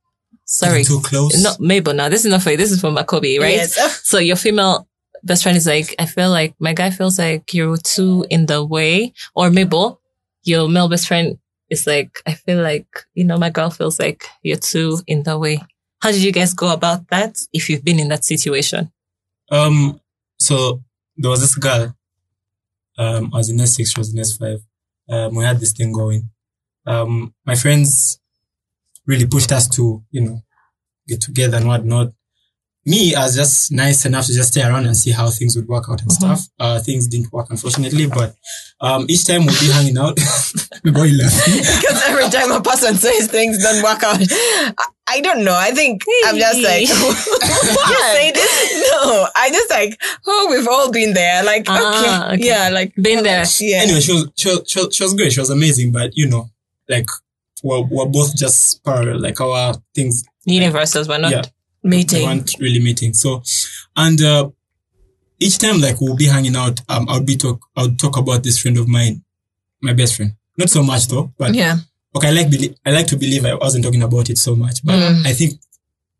sorry. 0.45 0.83
Too 0.83 0.99
close. 1.01 1.41
No, 1.41 1.55
Mabel, 1.59 1.93
now 1.93 2.09
this 2.09 2.25
is 2.25 2.31
not 2.31 2.41
for 2.41 2.51
you. 2.51 2.57
This 2.57 2.71
is 2.71 2.81
for 2.81 2.91
Makobi, 2.91 3.39
right? 3.39 3.55
Yes. 3.55 4.01
So 4.03 4.19
your 4.19 4.35
female 4.35 4.87
best 5.23 5.43
friend 5.43 5.57
is 5.57 5.65
like, 5.67 5.95
I 5.99 6.05
feel 6.05 6.29
like 6.29 6.55
my 6.59 6.73
guy 6.73 6.89
feels 6.89 7.17
like 7.19 7.53
you're 7.53 7.77
too 7.77 8.25
in 8.29 8.47
the 8.47 8.63
way. 8.65 9.13
Or 9.35 9.49
Mabel, 9.49 10.01
your 10.43 10.67
male 10.67 10.89
best 10.89 11.07
friend 11.07 11.37
is 11.71 11.87
like, 11.87 12.21
I 12.27 12.33
feel 12.33 12.61
like, 12.61 12.87
you 13.15 13.23
know, 13.23 13.37
my 13.37 13.49
girl 13.49 13.71
feels 13.71 13.99
like 13.99 14.25
you're 14.43 14.57
too 14.57 14.99
in 15.07 15.23
the 15.23 15.39
way. 15.39 15.59
How 16.01 16.11
did 16.11 16.21
you 16.21 16.31
guys 16.31 16.53
go 16.53 16.71
about 16.71 17.07
that 17.07 17.37
if 17.53 17.69
you've 17.69 17.85
been 17.85 17.99
in 17.99 18.09
that 18.09 18.25
situation? 18.25 18.91
Um, 19.49 19.99
so 20.37 20.83
there 21.17 21.31
was 21.31 21.41
this 21.41 21.55
girl. 21.55 21.95
Um, 22.97 23.31
I 23.33 23.37
was 23.37 23.49
in 23.49 23.57
S6, 23.57 23.93
she 23.93 23.99
was 23.99 24.13
in 24.13 24.19
S5. 24.19 24.59
Um, 25.09 25.35
we 25.35 25.43
had 25.43 25.59
this 25.59 25.73
thing 25.73 25.93
going. 25.93 26.29
Um, 26.85 27.33
my 27.45 27.55
friends 27.55 28.19
really 29.05 29.27
pushed 29.27 29.51
us 29.51 29.67
to, 29.69 30.03
you 30.11 30.21
know, 30.21 30.41
get 31.07 31.21
together 31.21 31.57
and 31.57 31.67
whatnot. 31.67 32.11
Me, 32.83 33.13
I 33.13 33.23
was 33.25 33.35
just 33.35 33.71
nice 33.71 34.05
enough 34.05 34.25
to 34.25 34.33
just 34.33 34.53
stay 34.53 34.63
around 34.63 34.87
and 34.87 34.97
see 34.97 35.11
how 35.11 35.29
things 35.29 35.55
would 35.55 35.67
work 35.67 35.85
out 35.87 36.01
and 36.01 36.11
stuff. 36.11 36.41
Uh, 36.59 36.79
things 36.79 37.07
didn't 37.07 37.31
work, 37.31 37.45
unfortunately, 37.51 38.07
but, 38.07 38.35
um, 38.79 39.05
each 39.07 39.25
time 39.27 39.41
we'd 39.45 39.59
be 39.59 39.69
hanging 39.71 39.97
out. 39.99 40.17
My 40.83 40.89
boy 40.91 41.09
laughing. 41.13 41.57
Because 41.57 42.01
every 42.07 42.27
time 42.29 42.51
a 42.51 42.59
person 42.59 42.95
says 42.95 43.27
things 43.27 43.61
don't 43.61 43.83
work 43.83 44.01
out, 44.01 44.17
I, 44.19 44.85
I 45.07 45.21
don't 45.21 45.43
know. 45.43 45.53
I 45.55 45.69
think 45.71 46.01
I'm 46.25 46.37
just 46.37 46.59
like, 46.63 46.87
You 46.87 47.95
say 48.13 48.31
this? 48.31 48.89
No, 48.91 49.27
I 49.35 49.49
just 49.51 49.69
like, 49.69 50.01
oh, 50.25 50.47
we've 50.49 50.67
all 50.67 50.91
been 50.91 51.13
there. 51.13 51.43
Like, 51.43 51.65
Ah, 51.67 52.25
okay, 52.27 52.33
okay. 52.35 52.47
yeah, 52.47 52.69
like 52.69 52.95
Been 52.95 53.23
there. 53.23 53.43
Yeah. 53.59 53.81
anyway, 53.83 53.99
she 53.99 54.13
was, 54.13 54.31
she 54.35 54.49
was, 54.49 54.63
she 54.67 54.79
was, 54.79 54.95
she 54.95 55.03
was 55.03 55.13
great. 55.13 55.33
She 55.33 55.39
was 55.39 55.49
amazing, 55.51 55.91
but 55.91 56.11
you 56.15 56.27
know, 56.27 56.49
like, 56.89 57.05
we're, 57.63 57.81
we're 57.81 58.07
both 58.07 58.35
just 58.35 58.83
parallel. 58.83 59.19
Like 59.21 59.39
our 59.39 59.75
things 59.93 60.23
Universes 60.45 61.07
were 61.07 61.19
not. 61.19 61.31
yeah, 61.31 61.41
meeting. 61.83 62.19
We 62.19 62.25
weren't 62.25 62.55
really 62.59 62.79
meeting. 62.79 63.13
So, 63.13 63.43
and, 63.95 64.21
uh, 64.21 64.49
each 65.39 65.57
time 65.57 65.81
like 65.81 65.99
we'll 65.99 66.15
be 66.15 66.27
hanging 66.27 66.55
out, 66.55 66.79
um, 66.89 67.07
I'll 67.09 67.23
be 67.23 67.35
talk, 67.35 67.59
I'll 67.75 67.91
talk 67.95 68.17
about 68.17 68.43
this 68.43 68.59
friend 68.59 68.77
of 68.77 68.87
mine, 68.87 69.23
my 69.81 69.93
best 69.93 70.15
friend. 70.15 70.33
Not 70.57 70.69
so 70.69 70.83
much 70.83 71.07
though, 71.07 71.33
but 71.37 71.53
Yeah. 71.55 71.77
okay, 72.15 72.27
I 72.27 72.31
like, 72.31 72.49
belie- 72.51 72.75
I 72.85 72.91
like 72.91 73.07
to 73.07 73.17
believe 73.17 73.45
I 73.45 73.55
wasn't 73.55 73.83
talking 73.83 74.03
about 74.03 74.29
it 74.29 74.37
so 74.37 74.55
much, 74.55 74.83
but 74.83 74.95
Mm. 74.99 75.25
I 75.25 75.33
think 75.33 75.59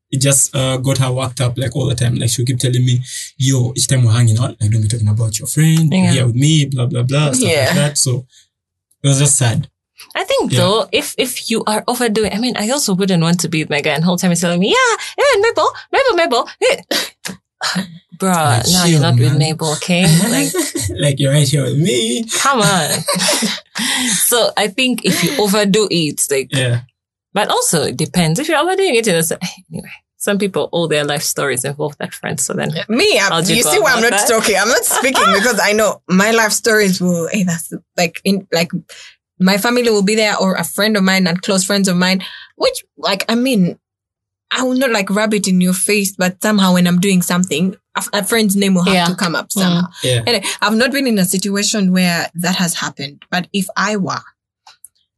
it 0.09 0.17
just, 0.19 0.55
uh, 0.55 0.77
got 0.77 0.97
her 0.97 1.11
worked 1.11 1.39
up 1.39 1.57
like 1.57 1.75
all 1.75 1.85
the 1.87 1.95
time. 1.95 2.15
Like 2.15 2.29
she'll 2.31 2.45
keep 2.45 2.57
telling 2.59 2.83
me, 2.83 3.01
yo, 3.37 3.71
each 3.77 3.87
time 3.87 4.03
we're 4.03 4.11
hanging 4.11 4.37
out, 4.39 4.59
like 4.59 4.71
don't 4.71 4.81
be 4.81 4.87
talking 4.87 5.07
about 5.07 5.37
your 5.37 5.47
friend, 5.47 5.89
Yeah. 5.91 6.11
here 6.11 6.25
with 6.25 6.35
me, 6.35 6.65
blah, 6.65 6.87
blah, 6.87 7.03
blah, 7.03 7.31
stuff 7.31 7.47
Yeah. 7.49 7.65
like 7.67 7.75
that. 7.75 7.97
So 7.99 8.25
it 9.03 9.07
was 9.07 9.19
just 9.19 9.37
sad. 9.37 9.69
I 10.15 10.23
think 10.23 10.51
Yeah. 10.51 10.59
though, 10.59 10.89
if 10.91 11.15
if 11.17 11.49
you 11.49 11.63
are 11.67 11.83
overdoing, 11.87 12.33
I 12.33 12.37
mean, 12.39 12.55
I 12.57 12.69
also 12.69 12.93
wouldn't 12.93 13.21
want 13.23 13.39
to 13.41 13.49
be 13.49 13.63
with 13.63 13.69
my 13.69 13.81
guy 13.81 13.91
and 13.91 14.03
whole 14.03 14.17
time 14.17 14.31
he's 14.31 14.41
telling 14.41 14.59
me, 14.59 14.69
yeah, 14.69 14.95
yeah, 15.17 15.41
Mabel, 15.41 15.69
Mabel, 15.91 16.15
Mabel. 16.15 16.49
eh." 16.69 16.81
Bruh, 18.17 18.33
Like, 18.35 18.65
now 18.69 18.83
chill, 18.83 18.87
you're 18.91 19.01
not 19.01 19.17
with 19.17 19.29
man. 19.29 19.39
Mabel, 19.39 19.71
okay? 19.73 20.05
Like, 20.29 20.53
like 20.99 21.19
you're 21.19 21.31
right 21.33 21.47
here 21.47 21.63
with 21.63 21.77
me. 21.79 22.23
come 22.29 22.61
on. 22.61 22.89
so 24.29 24.51
I 24.57 24.67
think 24.67 25.05
if 25.05 25.23
you 25.23 25.35
overdo 25.41 25.87
it, 25.89 26.21
like, 26.29 26.49
Yeah. 26.51 26.81
but 27.33 27.49
also 27.49 27.83
it 27.83 27.97
depends. 27.97 28.39
If 28.39 28.47
you're 28.47 28.59
overdoing 28.59 28.95
it, 28.95 29.07
it's 29.07 29.31
anyway. 29.31 29.89
Some 30.17 30.37
people, 30.37 30.69
all 30.71 30.87
their 30.87 31.03
life 31.03 31.23
stories 31.23 31.65
involve 31.65 31.97
that 31.97 32.13
friend. 32.13 32.39
So 32.39 32.53
then, 32.53 32.69
Me, 32.89 33.17
I, 33.17 33.29
How'd 33.29 33.49
you 33.49 33.55
you 33.55 33.63
see 33.63 33.79
why 33.79 33.93
I'm 33.93 34.01
not 34.03 34.11
that? 34.11 34.27
talking. 34.27 34.55
I'm 34.55 34.67
not 34.69 34.85
speaking 34.85 35.33
because 35.33 35.59
I 35.59 35.73
know 35.73 36.03
my 36.07 36.29
life 36.29 36.51
stories 36.51 37.01
will, 37.01 37.27
hey, 37.31 37.41
that's 37.43 37.73
like 37.97 38.21
in, 38.23 38.47
like 38.53 38.71
my 39.41 39.57
family 39.57 39.89
will 39.89 40.03
be 40.03 40.15
there 40.15 40.37
or 40.37 40.53
a 40.55 40.63
friend 40.63 40.95
of 40.95 41.03
mine 41.03 41.27
and 41.27 41.41
close 41.41 41.63
friends 41.65 41.87
of 41.87 41.97
mine, 41.97 42.23
which 42.55 42.83
like, 42.97 43.25
I 43.29 43.35
mean, 43.35 43.77
I 44.51 44.63
will 44.63 44.75
not 44.75 44.91
like 44.91 45.09
rub 45.09 45.33
it 45.33 45.47
in 45.47 45.61
your 45.61 45.73
face, 45.73 46.15
but 46.15 46.41
somehow 46.43 46.73
when 46.73 46.85
I'm 46.87 46.99
doing 46.99 47.21
something, 47.21 47.75
a, 47.95 48.03
a 48.13 48.23
friend's 48.23 48.55
name 48.55 48.73
will 48.75 48.83
have 48.83 48.93
Yeah. 48.93 49.05
to 49.05 49.15
come 49.15 49.35
up 49.35 49.51
somehow. 49.51 49.87
Mm. 49.87 49.93
Yeah. 50.03 50.23
And 50.27 50.45
I've 50.61 50.75
not 50.75 50.91
been 50.91 51.07
in 51.07 51.17
a 51.19 51.25
situation 51.25 51.91
where 51.91 52.27
that 52.35 52.55
has 52.57 52.75
happened, 52.75 53.23
but 53.31 53.47
if 53.53 53.67
I 53.77 53.95
were 53.97 54.21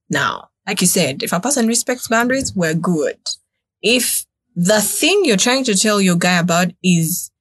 now, 0.09 0.49
like 0.67 0.81
you 0.81 0.87
said, 0.87 1.23
if 1.23 1.33
a 1.33 1.39
person 1.39 1.67
respects 1.67 2.07
boundaries, 2.07 2.55
we're 2.55 2.73
good. 2.75 3.17
If 3.81 4.25
the 4.55 4.81
thing 4.81 5.23
you're 5.25 5.35
trying 5.37 5.63
to 5.65 5.75
tell 5.75 5.99
your 5.99 6.15
guy 6.15 6.37
about 6.39 6.67
is, 6.83 7.31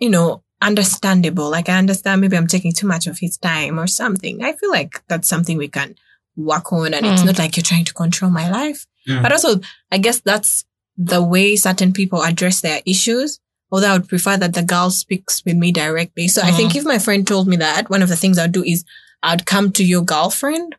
you 0.00 0.08
know, 0.10 0.42
understandable, 0.60 1.50
like 1.50 1.68
I 1.68 1.78
understand 1.78 2.20
maybe 2.20 2.36
I'm 2.36 2.46
taking 2.48 2.72
too 2.72 2.86
much 2.86 3.06
of 3.06 3.18
his 3.18 3.36
time 3.36 3.78
or 3.78 3.86
something, 3.86 4.42
I 4.42 4.54
feel 4.54 4.70
like 4.70 5.02
that's 5.08 5.28
something 5.28 5.56
we 5.58 5.68
can 5.68 5.94
work 6.38 6.72
on. 6.72 6.94
And 6.94 7.04
it's 7.04 7.20
Hmm. 7.20 7.26
not 7.28 7.38
like 7.38 7.56
you're 7.56 7.62
trying 7.64 7.84
to 7.84 7.94
control 7.94 8.30
my 8.30 8.48
life. 8.50 8.86
Yeah. 9.06 9.20
But 9.22 9.32
also, 9.32 9.60
I 9.92 9.98
guess 9.98 10.20
that's 10.20 10.64
the 10.96 11.22
way 11.22 11.56
certain 11.56 11.92
people 11.92 12.22
address 12.22 12.60
their 12.60 12.80
issues. 12.86 13.38
Although 13.70 13.88
I 13.90 13.92
would 13.98 14.08
prefer 14.08 14.36
that 14.38 14.54
the 14.54 14.62
girl 14.62 14.90
speaks 14.90 15.42
with 15.44 15.56
me 15.56 15.72
directly. 15.72 16.28
So 16.28 16.40
I 16.42 16.52
think 16.52 16.74
if 16.74 16.84
my 16.84 16.98
friend 16.98 17.26
told 17.26 17.48
me 17.48 17.56
that, 17.56 17.90
one 17.90 18.02
of 18.02 18.08
the 18.08 18.16
things 18.16 18.38
I'd 18.38 18.52
do 18.52 18.64
is 18.64 18.84
I'd 19.22 19.44
come 19.44 19.72
to 19.72 19.84
your 19.84 20.02
girlfriend 20.02 20.74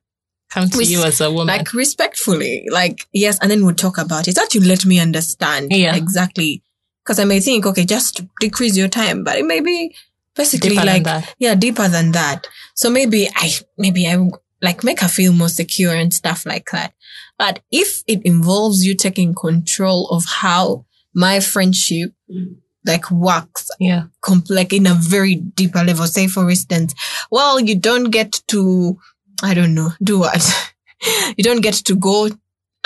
Come 0.49 0.67
to 0.69 0.77
With- 0.79 0.89
you 0.89 1.03
as 1.03 1.21
a 1.21 1.29
woman. 1.29 1.45
like 1.55 1.73
respectfully, 1.73 2.65
like 2.71 3.05
yes, 3.13 3.37
and 3.39 3.51
then 3.51 3.63
we'll 3.63 3.75
talk 3.75 3.99
about 3.99 4.27
it. 4.27 4.33
That 4.33 4.55
you 4.55 4.61
let 4.61 4.83
me 4.83 4.99
understand 4.99 5.71
Yeah. 5.71 5.95
exactly, 5.95 6.63
because 7.03 7.19
I 7.19 7.25
may 7.25 7.39
think, 7.39 7.67
okay, 7.67 7.85
just 7.85 8.21
decrease 8.39 8.75
your 8.75 8.87
time, 8.87 9.23
but 9.23 9.37
it 9.37 9.45
may 9.45 9.59
be 9.59 9.93
basically 10.35 10.71
Deeper 10.71 10.85
like 10.85 11.05
yeah, 11.37 11.53
deeper 11.53 11.87
than 11.87 12.13
that. 12.13 12.47
So 12.73 12.89
maybe 12.89 13.29
I 13.35 13.53
maybe 13.77 14.07
I 14.07 14.17
like 14.61 14.83
make 14.83 14.99
her 15.01 15.07
feel 15.07 15.33
more 15.33 15.49
secure 15.49 15.93
and 15.93 16.13
stuff 16.13 16.45
like 16.45 16.69
that. 16.71 16.93
But 17.37 17.61
if 17.71 18.03
it 18.07 18.21
involves 18.25 18.85
you 18.85 18.95
taking 18.95 19.33
control 19.33 20.07
of 20.09 20.25
how 20.25 20.85
my 21.13 21.39
friendship 21.39 22.11
like 22.85 23.09
works 23.11 23.69
yeah. 23.79 24.03
com- 24.21 24.43
like 24.49 24.73
in 24.73 24.87
a 24.87 24.93
very 24.93 25.35
deeper 25.35 25.83
level. 25.83 26.07
Say, 26.07 26.27
for 26.27 26.49
instance, 26.49 26.93
well, 27.29 27.59
you 27.59 27.75
don't 27.75 28.09
get 28.09 28.41
to, 28.47 28.97
I 29.43 29.53
don't 29.53 29.75
know, 29.75 29.91
do 30.01 30.19
what? 30.19 30.71
you 31.37 31.43
don't 31.43 31.61
get 31.61 31.75
to 31.75 31.95
go 31.95 32.29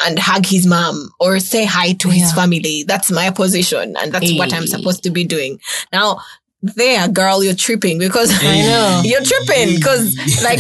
and 0.04 0.20
hug 0.20 0.46
his 0.46 0.66
mom 0.66 1.10
or 1.20 1.40
say 1.40 1.66
hi 1.66 1.94
to 1.94 2.10
his 2.10 2.34
family. 2.34 2.84
That's 2.88 3.12
my 3.12 3.30
position. 3.30 3.96
And 3.98 4.12
that's 4.12 4.34
what 4.34 4.52
I'm 4.52 4.68
supposed 4.68 5.04
to 5.04 5.12
be 5.12 5.24
doing. 5.24 5.60
Now, 5.92 6.20
there, 6.64 7.08
girl, 7.10 7.44
you're 7.44 7.54
tripping 7.56 8.00
because 8.00 8.32
I 8.42 8.62
know. 8.62 9.02
you're 9.06 9.22
tripping 9.24 9.76
because 9.76 10.16
like, 10.44 10.60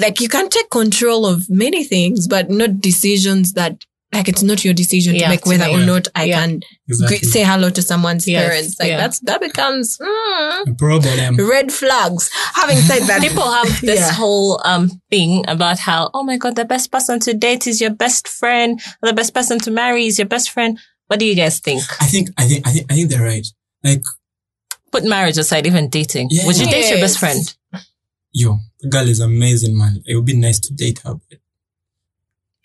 like 0.00 0.20
you 0.20 0.28
can 0.28 0.48
take 0.48 0.70
control 0.70 1.26
of 1.26 1.50
many 1.50 1.84
things, 1.84 2.26
but 2.28 2.48
not 2.50 2.80
decisions 2.80 3.52
that 3.54 3.84
like 4.12 4.28
it's 4.28 4.42
not 4.42 4.64
your 4.64 4.72
decision 4.72 5.16
Yeah, 5.16 5.24
to 5.24 5.28
make 5.30 5.46
whether 5.46 5.66
make. 5.66 5.76
or 5.76 5.84
not 5.84 6.08
I 6.14 6.24
Yeah. 6.24 6.40
can 6.40 6.60
Exactly. 6.88 7.18
say 7.18 7.42
hello 7.42 7.70
to 7.70 7.82
someone's 7.82 8.26
Yes, 8.26 8.48
parents. 8.48 8.76
Like 8.78 8.88
yeah. 8.90 8.96
that's 8.98 9.18
that 9.20 9.40
becomes 9.40 9.98
mm, 9.98 10.68
A 10.70 10.74
problem. 10.78 11.36
red 11.36 11.72
flags. 11.72 12.30
Having 12.54 12.76
said 12.78 13.02
that, 13.08 13.20
People 13.20 13.50
have 13.50 13.80
this 13.80 13.98
Yeah. 14.00 14.12
whole 14.12 14.60
um 14.64 14.90
thing 15.10 15.44
about 15.48 15.80
how, 15.80 16.10
oh 16.14 16.22
my 16.22 16.36
god, 16.38 16.54
the 16.54 16.64
best 16.64 16.92
person 16.92 17.18
to 17.20 17.34
date 17.34 17.66
is 17.66 17.80
your 17.80 17.90
best 17.90 18.28
friend, 18.28 18.80
or 19.02 19.08
the 19.08 19.12
best 19.14 19.34
person 19.34 19.58
to 19.58 19.70
marry 19.72 20.06
is 20.06 20.18
your 20.18 20.28
best 20.28 20.50
friend. 20.50 20.78
What 21.08 21.18
do 21.18 21.26
you 21.26 21.34
guys 21.34 21.58
think? 21.58 21.82
I 22.00 22.06
think, 22.06 22.30
I 22.38 22.46
think, 22.46 22.66
I 22.66 22.70
think, 22.72 22.86
I 22.90 22.94
think 22.94 23.10
they're 23.10 23.22
right. 23.22 23.46
Like, 23.82 24.02
Put 24.96 25.04
marriage 25.04 25.36
aside, 25.36 25.66
even 25.66 25.88
dating. 25.90 26.28
Yeah. 26.30 26.46
Would 26.46 26.58
you 26.58 26.66
date 26.66 26.88
your 26.90 27.00
best 27.00 27.18
friend? 27.18 27.42
yo, 28.32 28.58
the 28.80 28.88
girl 28.88 29.08
is 29.08 29.20
amazing, 29.20 29.76
man. 29.76 30.02
It 30.06 30.14
would 30.16 30.24
be 30.24 30.36
nice 30.36 30.58
to 30.60 30.72
date 30.74 31.00
her. 31.04 31.14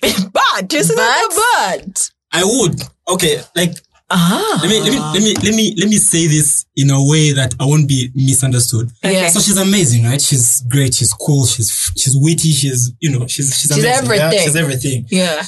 but 0.01 0.31
but 0.33 0.69
just 0.69 0.95
But- 0.95 1.29
but 1.29 2.11
I 2.31 2.43
would. 2.43 2.81
Okay, 3.09 3.41
like 3.55 3.73
ah, 4.09 4.59
let 4.61 4.69
me 4.69 4.79
let 4.79 4.91
me 4.93 4.99
let 4.99 5.21
me 5.23 5.33
let 5.43 5.55
me 5.55 5.75
let 5.77 5.89
me 5.89 5.97
say 5.97 6.27
this 6.27 6.65
in 6.75 6.89
a 6.89 7.03
way 7.11 7.33
that 7.33 7.53
I 7.59 7.65
won't 7.65 7.87
be 7.87 8.09
misunderstood. 8.15 8.89
Yeah. 9.03 9.27
So 9.29 9.39
she's 9.41 9.57
amazing, 9.57 10.05
right? 10.05 10.21
She's 10.21 10.61
great. 10.69 10.93
She's 10.93 11.13
cool. 11.13 11.45
She's 11.45 11.91
she's 11.97 12.15
witty. 12.17 12.51
She's 12.51 12.93
you 13.01 13.11
know 13.11 13.27
she's 13.27 13.47
she's, 13.57 13.71
She's 13.71 13.71
amazing, 13.71 13.89
yeah? 13.91 13.97
everything. 13.97 14.39
She's 14.45 14.55
everything. 14.55 15.05
yeah, 15.09 15.43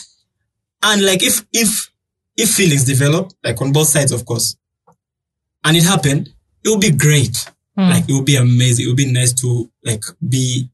And 0.84 1.06
like 1.06 1.24
if 1.24 1.46
if 1.54 1.90
if 2.36 2.50
feelings 2.50 2.84
develop, 2.84 3.32
like 3.44 3.62
on 3.62 3.72
both 3.72 3.88
sides, 3.88 4.12
of 4.12 4.26
course, 4.26 4.58
and 5.64 5.78
it 5.78 5.84
happened, 5.84 6.34
it 6.64 6.70
would 6.70 6.82
be 6.82 6.92
great. 6.92 7.50
Hmm. 7.78 7.90
Like 7.90 8.10
it 8.10 8.14
would 8.14 8.26
be 8.26 8.36
amazing. 8.36 8.86
It 8.86 8.88
would 8.90 8.98
be 8.98 9.12
nice 9.12 9.34
to 9.42 9.70
like 9.84 10.04
be 10.28 10.70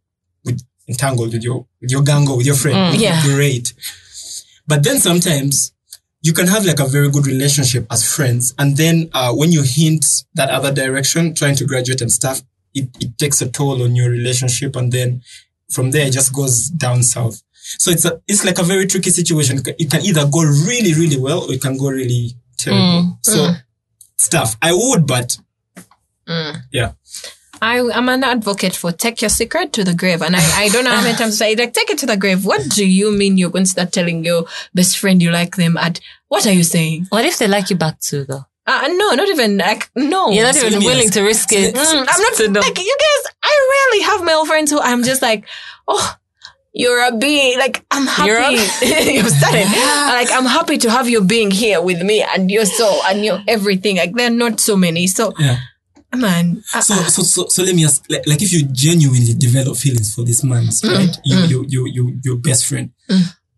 with 0.45 0.61
entangled 0.87 1.33
with 1.33 1.43
your 1.43 1.65
with 1.81 1.91
your 1.91 2.01
gang 2.03 2.27
or 2.29 2.37
with 2.37 2.45
your 2.45 2.55
friend. 2.55 2.77
Mm. 2.77 2.95
It 2.95 3.01
Yeah. 3.01 3.23
great. 3.23 3.73
But 4.67 4.83
then 4.83 4.99
sometimes 4.99 5.71
you 6.21 6.33
can 6.33 6.47
have 6.47 6.65
like 6.65 6.79
a 6.79 6.85
very 6.87 7.09
good 7.09 7.25
relationship 7.25 7.87
as 7.89 8.03
friends, 8.15 8.53
and 8.59 8.75
then 8.77 9.09
uh, 9.13 9.33
when 9.33 9.51
you 9.51 9.63
hint 9.63 10.05
that 10.35 10.49
other 10.49 10.71
direction, 10.73 11.33
trying 11.33 11.55
to 11.55 11.65
graduate 11.65 12.01
and 12.01 12.11
stuff, 12.11 12.41
it, 12.73 12.89
it 12.99 13.17
takes 13.17 13.41
a 13.41 13.49
toll 13.49 13.81
on 13.83 13.95
your 13.95 14.09
relationship, 14.09 14.75
and 14.75 14.91
then 14.91 15.21
from 15.71 15.91
there 15.91 16.07
it 16.07 16.11
just 16.13 16.33
goes 16.33 16.69
down 16.69 17.03
south. 17.03 17.41
So 17.53 17.91
it's 17.91 18.03
a 18.05 18.21
it's 18.27 18.43
like 18.43 18.59
a 18.59 18.63
very 18.63 18.85
tricky 18.87 19.09
situation. 19.11 19.59
It 19.59 19.63
can- 19.65 19.75
It 19.79 19.89
can 19.91 20.01
either 20.01 20.25
go 20.27 20.41
really 20.41 20.93
really 20.93 21.17
well 21.17 21.43
or 21.45 21.53
it 21.53 21.61
can 21.61 21.77
go 21.77 21.89
really 21.89 22.33
terrible. 22.57 23.03
Mm. 23.03 23.17
So 23.21 23.51
stuff 24.17 24.57
I 24.61 24.73
would, 24.73 25.07
but 25.07 25.37
yeah. 26.71 26.91
I 27.61 27.79
am 27.79 28.07
an 28.07 28.23
advocate 28.23 28.73
for 28.75 28.91
take 28.93 29.21
your 29.21 29.29
secret 29.29 29.73
to 29.73 29.83
the 29.83 29.93
grave, 29.93 30.21
and 30.21 30.33
I, 30.35 30.41
I 30.63 30.69
don't 30.69 30.85
know 30.85 30.95
how 30.95 31.01
many 31.03 31.17
times 31.21 31.41
I 31.41 31.49
say 31.53 31.55
like 31.55 31.73
take 31.73 31.89
it 31.89 31.97
to 31.99 32.05
the 32.05 32.15
grave. 32.15 32.45
What 32.45 32.69
do 32.69 32.85
you 32.87 33.11
mean 33.11 33.37
you're 33.37 33.49
going 33.49 33.65
to 33.65 33.69
start 33.69 33.91
telling 33.91 34.23
your 34.23 34.45
best 34.73 34.97
friend 34.97 35.21
you 35.21 35.31
like 35.31 35.57
them? 35.57 35.75
At 35.77 35.99
what 36.29 36.45
are 36.47 36.53
you 36.53 36.63
saying? 36.63 37.07
What 37.09 37.25
if 37.25 37.37
they 37.37 37.47
like 37.47 37.69
you 37.69 37.75
back 37.75 37.99
too, 37.99 38.23
though? 38.23 38.45
Uh, 38.65 38.87
no, 38.87 39.11
not 39.13 39.27
even 39.27 39.57
like 39.57 39.89
no. 39.95 40.29
You're 40.29 40.45
not 40.45 40.55
even 40.55 40.73
let 40.73 40.83
willing 40.85 41.09
to 41.09 41.21
risk 41.23 41.49
it. 41.51 41.75
Mm, 41.75 42.05
I'm 42.07 42.21
not 42.21 42.33
to 42.35 42.47
know. 42.47 42.59
like 42.61 42.77
you 42.79 42.97
guys. 42.99 43.33
I 43.43 43.89
rarely 43.91 44.03
have 44.05 44.23
male 44.23 44.45
friends 44.45 44.71
who 44.71 44.79
I'm 44.79 45.03
just 45.03 45.21
like, 45.21 45.43
oh, 45.87 46.15
you're 46.71 47.03
a 47.07 47.17
being. 47.17 47.57
Like 47.59 47.83
I'm 47.91 48.05
happy. 48.07 48.27
You're 48.29 48.39
a- 48.39 49.13
You've 49.15 49.27
started. 49.29 49.65
like 49.65 50.31
I'm 50.31 50.45
happy 50.45 50.77
to 50.77 50.89
have 50.91 51.09
you 51.09 51.21
being 51.21 51.51
here 51.51 51.81
with 51.81 52.01
me 52.03 52.23
and 52.23 52.49
your 52.49 52.65
soul 52.65 53.01
and 53.07 53.25
your 53.25 53.39
everything. 53.49 53.97
Like 53.97 54.13
there 54.15 54.27
are 54.27 54.33
not 54.33 54.59
so 54.61 54.77
many. 54.77 55.07
So 55.07 55.33
Yeah. 55.39 55.57
Man, 56.17 56.63
So, 56.81 56.95
so, 57.09 57.21
so, 57.23 57.47
so 57.47 57.63
let 57.63 57.75
me 57.75 57.85
ask, 57.85 58.03
like, 58.09 58.25
like 58.25 58.41
if 58.41 58.51
you 58.51 58.63
genuinely 58.71 59.33
develop 59.33 59.77
feelings 59.77 60.13
for 60.13 60.23
this 60.23 60.43
man, 60.43 60.65
right? 60.83 61.15
You, 61.23 61.37
you, 61.45 61.65
you, 61.67 61.85
you, 61.87 62.19
your 62.23 62.35
best 62.37 62.65
friend. 62.65 62.91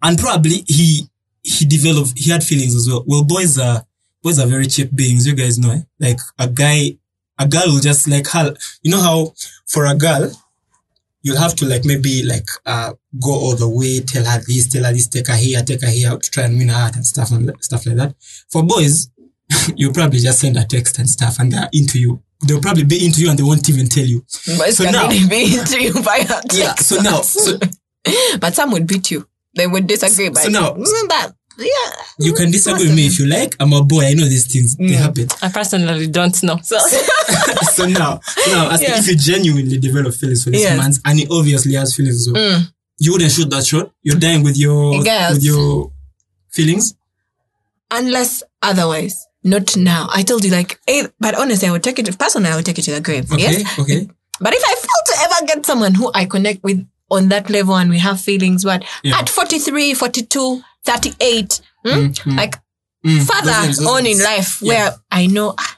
And 0.04 0.18
probably 0.20 0.64
he, 0.68 1.08
he 1.44 1.66
developed, 1.66 2.14
he 2.18 2.30
had 2.32 2.44
feelings 2.44 2.76
as 2.76 2.88
well. 2.90 3.04
Well, 3.08 3.24
boys 3.24 3.58
are, 3.58 3.86
boys 4.22 4.40
are 4.40 4.48
very 4.48 4.68
cheap 4.68 4.94
beings. 4.96 5.26
You 5.26 5.36
guys 5.36 5.58
know, 5.58 5.72
eh? 5.72 5.82
Like 6.00 6.20
a 6.38 6.48
guy, 6.48 6.98
a 7.40 7.48
girl 7.48 7.64
will 7.68 7.80
just 7.80 8.08
like 8.08 8.28
her, 8.28 8.54
you 8.84 8.92
know 8.92 9.02
how 9.02 9.34
for 9.68 9.86
a 9.86 9.96
girl, 9.96 10.32
you'll 11.24 11.38
have 11.40 11.56
to 11.56 11.66
like 11.66 11.86
maybe 11.86 12.24
like, 12.24 12.48
uh, 12.66 12.94
go 13.24 13.32
all 13.32 13.56
the 13.56 13.70
way, 13.70 14.00
tell 14.02 14.26
her 14.26 14.40
this, 14.46 14.68
tell 14.68 14.84
her 14.84 14.92
this, 14.92 15.08
take 15.08 15.28
her 15.28 15.36
here, 15.36 15.62
take 15.62 15.82
her 15.82 15.90
here 15.90 16.18
to 16.18 16.32
try 16.32 16.44
and 16.44 16.58
win 16.58 16.70
her 16.70 16.76
heart 16.76 16.96
and 16.96 17.06
stuff 17.06 17.32
and 17.32 17.52
stuff 17.64 17.86
like 17.86 17.96
that. 17.96 18.16
For 18.52 18.64
boys, 18.64 19.10
you 19.76 19.92
probably 19.92 20.20
just 20.20 20.40
send 20.40 20.58
a 20.58 20.66
text 20.66 21.00
and 21.00 21.10
stuff 21.10 21.40
and 21.40 21.52
they're 21.52 21.70
into 21.74 22.00
you. 22.00 22.22
They'll 22.48 22.62
probably 22.62 22.84
be 22.86 23.06
into 23.06 23.22
you 23.22 23.30
and 23.30 23.38
they 23.38 23.44
won't 23.44 23.68
even 23.70 23.88
tell 23.88 24.06
you. 24.06 24.22
boys 24.58 24.78
so 24.78 24.84
now- 24.90 25.10
be 25.30 25.58
into 25.58 25.82
you 25.82 25.94
by 26.04 26.20
text. 26.24 26.58
Yeah. 26.58 26.76
So 26.76 27.02
now, 27.02 27.22
so 27.22 27.60
but 28.40 28.56
some 28.56 28.72
would 28.72 28.88
beat 28.88 29.12
you. 29.12 29.28
They 29.56 29.68
would 29.68 29.86
disagree. 29.88 30.30
But 30.30 30.44
So 30.44 30.50
now- 30.50 30.72
mm, 30.74 30.84
that 31.10 31.34
yeah, 31.60 31.92
you 32.18 32.34
can 32.34 32.48
mm, 32.48 32.54
disagree 32.54 32.88
with 32.88 32.96
me 32.96 33.06
if 33.08 33.20
you 33.20 33.28
like. 33.28 33.56
I'm 33.60 33.74
a 33.74 33.84
boy. 33.84 34.06
I 34.06 34.14
know 34.14 34.24
these 34.24 34.52
things. 34.52 34.76
They 34.78 34.86
mm. 34.86 34.96
happen. 34.96 35.28
I 35.44 35.50
personally 35.52 36.08
don't 36.08 36.42
know. 36.44 36.58
So 36.64 36.80
so 37.74 37.86
now, 37.86 38.20
now, 38.48 38.72
as 38.72 38.82
Yeah. 38.82 38.98
if 38.98 39.08
you 39.08 39.16
genuinely 39.18 39.78
develop 39.78 40.14
feelings 40.16 40.44
for 40.44 40.50
this 40.50 40.62
Yes. 40.62 40.78
man, 40.78 40.94
and 41.06 41.20
he 41.20 41.28
obviously 41.30 41.74
has 41.74 41.94
feelings 41.96 42.16
as 42.28 42.34
well, 42.34 42.60
mm. 42.60 42.74
you 43.00 43.12
wouldn't 43.12 43.32
shoot 43.32 43.50
that 43.52 43.66
shot. 43.66 43.92
You're 44.02 44.18
dying 44.18 44.44
with 44.44 44.58
your 44.58 44.98
with 45.00 45.44
your 45.44 45.92
feelings. 46.50 46.96
unless 47.92 48.44
otherwise. 48.62 49.28
Not 49.44 49.76
now. 49.76 50.08
I 50.12 50.22
told 50.24 50.44
you 50.46 50.52
like, 50.52 50.80
eh, 50.88 51.08
but 51.20 51.36
honestly, 51.36 51.68
I 51.68 51.72
would 51.72 51.84
take 51.84 51.98
it. 52.00 52.18
Personally, 52.20 52.50
I 52.50 52.56
would 52.56 52.66
take 52.66 52.78
it 52.78 52.84
to 52.84 52.92
the 52.92 53.02
grave. 53.02 53.32
Okay, 53.32 53.42
Yes. 53.42 53.80
okay. 53.80 54.08
But 54.40 54.54
if 54.54 54.64
I 54.64 54.76
fail 54.76 55.02
to 55.06 55.22
ever 55.24 55.46
get 55.48 55.66
someone 55.66 55.96
who 55.96 56.12
I 56.14 56.26
connect 56.26 56.64
with 56.64 56.86
on 57.10 57.30
that 57.30 57.50
level 57.50 57.76
and 57.76 57.90
we 57.90 58.00
have 58.00 58.22
feelings, 58.22 58.64
but 58.64 58.84
Yeah. 59.04 59.18
at 59.20 59.30
43, 59.30 59.94
42, 59.94 60.62
38, 60.86 61.62
hmm, 61.86 62.12
like 62.38 62.56
Mm, 63.04 63.26
further 63.26 63.90
on 63.90 64.06
in 64.06 64.20
life 64.20 64.62
Yeah. 64.62 64.68
where 64.68 64.96
I 65.12 65.26
know 65.26 65.56
ah, 65.58 65.78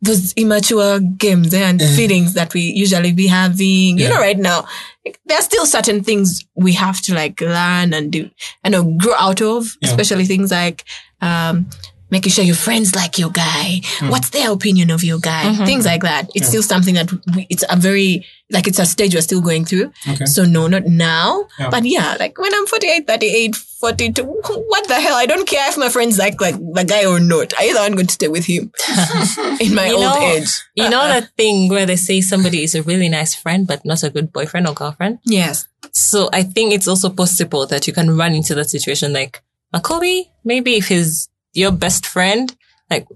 those 0.00 0.32
immature 0.36 1.00
games 1.00 1.52
eh, 1.52 1.60
and 1.68 1.82
feelings 1.82 2.32
that 2.32 2.54
we 2.54 2.62
usually 2.62 3.12
be 3.12 3.26
having, 3.26 3.98
you 3.98 4.08
know, 4.08 4.18
right 4.18 4.38
now, 4.38 4.64
like, 5.04 5.20
there 5.26 5.38
are 5.38 5.42
still 5.42 5.66
certain 5.66 6.02
things 6.02 6.46
we 6.54 6.72
have 6.72 6.98
to 7.02 7.14
like 7.14 7.38
learn 7.42 7.92
and 7.92 8.10
do, 8.10 8.30
you 8.64 8.70
know, 8.70 8.84
grow 8.96 9.14
out 9.18 9.42
of, 9.42 9.76
Yeah. 9.82 9.90
especially 9.90 10.24
things 10.24 10.50
like, 10.50 10.84
um, 11.20 11.66
making 12.12 12.30
sure 12.30 12.44
your 12.44 12.54
friends 12.54 12.94
like 12.94 13.18
your 13.18 13.30
guy. 13.30 13.80
Hmm. 13.98 14.10
What's 14.10 14.30
their 14.30 14.52
opinion 14.52 14.90
of 14.90 15.02
your 15.02 15.18
guy? 15.18 15.52
Things 15.64 15.84
like 15.86 16.02
that. 16.02 16.30
It's 16.34 16.46
still 16.48 16.62
something 16.62 16.94
that 16.94 17.10
we, 17.34 17.46
it's 17.50 17.64
a 17.68 17.74
very, 17.76 18.24
like 18.50 18.68
it's 18.68 18.78
a 18.78 18.86
stage 18.86 19.14
we're 19.14 19.22
still 19.22 19.40
going 19.40 19.64
through. 19.64 19.90
Okay. 20.06 20.26
So 20.26 20.44
no, 20.44 20.68
not 20.68 20.84
now. 20.86 21.48
Yeah. 21.58 21.70
But 21.70 21.84
yeah, 21.86 22.16
like 22.20 22.38
when 22.38 22.54
I'm 22.54 22.66
48, 22.66 23.06
38, 23.08 23.56
42, 23.56 24.22
what 24.24 24.86
the 24.88 25.00
hell? 25.00 25.16
I 25.16 25.26
don't 25.26 25.48
care 25.48 25.68
if 25.70 25.76
my 25.78 25.88
friends 25.88 26.18
like 26.18 26.40
like 26.40 26.54
the 26.56 26.84
guy 26.86 27.04
or 27.06 27.18
not. 27.18 27.52
I 27.58 27.70
either 27.70 27.80
I'm 27.80 27.94
going 27.94 28.06
to 28.06 28.12
stay 28.14 28.28
with 28.28 28.44
him 28.44 28.70
in 29.60 29.74
my 29.74 29.86
You 29.88 29.94
old 29.94 30.02
know- 30.04 30.20
age. 30.36 30.60
you 30.74 30.84
know 30.90 31.02
that 31.08 31.30
thing 31.36 31.68
where 31.70 31.86
they 31.86 31.96
say 31.96 32.20
somebody 32.20 32.62
is 32.62 32.74
a 32.74 32.82
really 32.82 33.08
nice 33.08 33.34
friend 33.34 33.66
but 33.66 33.84
not 33.84 34.02
a 34.02 34.10
good 34.10 34.32
boyfriend 34.32 34.68
or 34.68 34.74
girlfriend. 34.74 35.18
Yes. 35.24 35.66
So 35.92 36.28
I 36.32 36.42
think 36.42 36.72
it's 36.72 36.86
also 36.88 37.08
possible 37.10 37.66
that 37.66 37.86
you 37.86 37.92
can 37.92 38.16
run 38.16 38.34
into 38.34 38.54
that 38.54 38.70
situation 38.70 39.12
like 39.12 39.42
Makobi, 39.74 40.24
maybe 40.44 40.76
if 40.76 40.88
he's 40.88 41.28
your 41.52 41.72
best 41.72 42.06
friend, 42.06 42.54
like, 42.90 43.06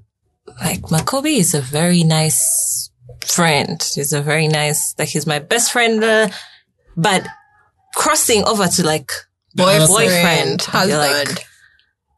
like 0.62 0.82
Makobi 0.82 1.38
is 1.38 1.54
a 1.54 1.60
very 1.60 2.04
nice 2.04 2.90
friend. 3.24 3.82
He's 3.94 4.12
a 4.12 4.22
very 4.22 4.48
nice, 4.48 4.94
like 4.98 5.08
he's 5.08 5.26
my 5.26 5.38
best 5.38 5.72
friend, 5.72 6.02
uh, 6.02 6.28
but 6.96 7.26
crossing 7.94 8.44
over 8.44 8.66
to 8.66 8.84
like 8.84 9.10
Boyfriend, 9.54 9.88
boyfriend, 9.88 10.60
you're 10.60 10.70
husband. 10.70 11.28
like, 11.28 11.46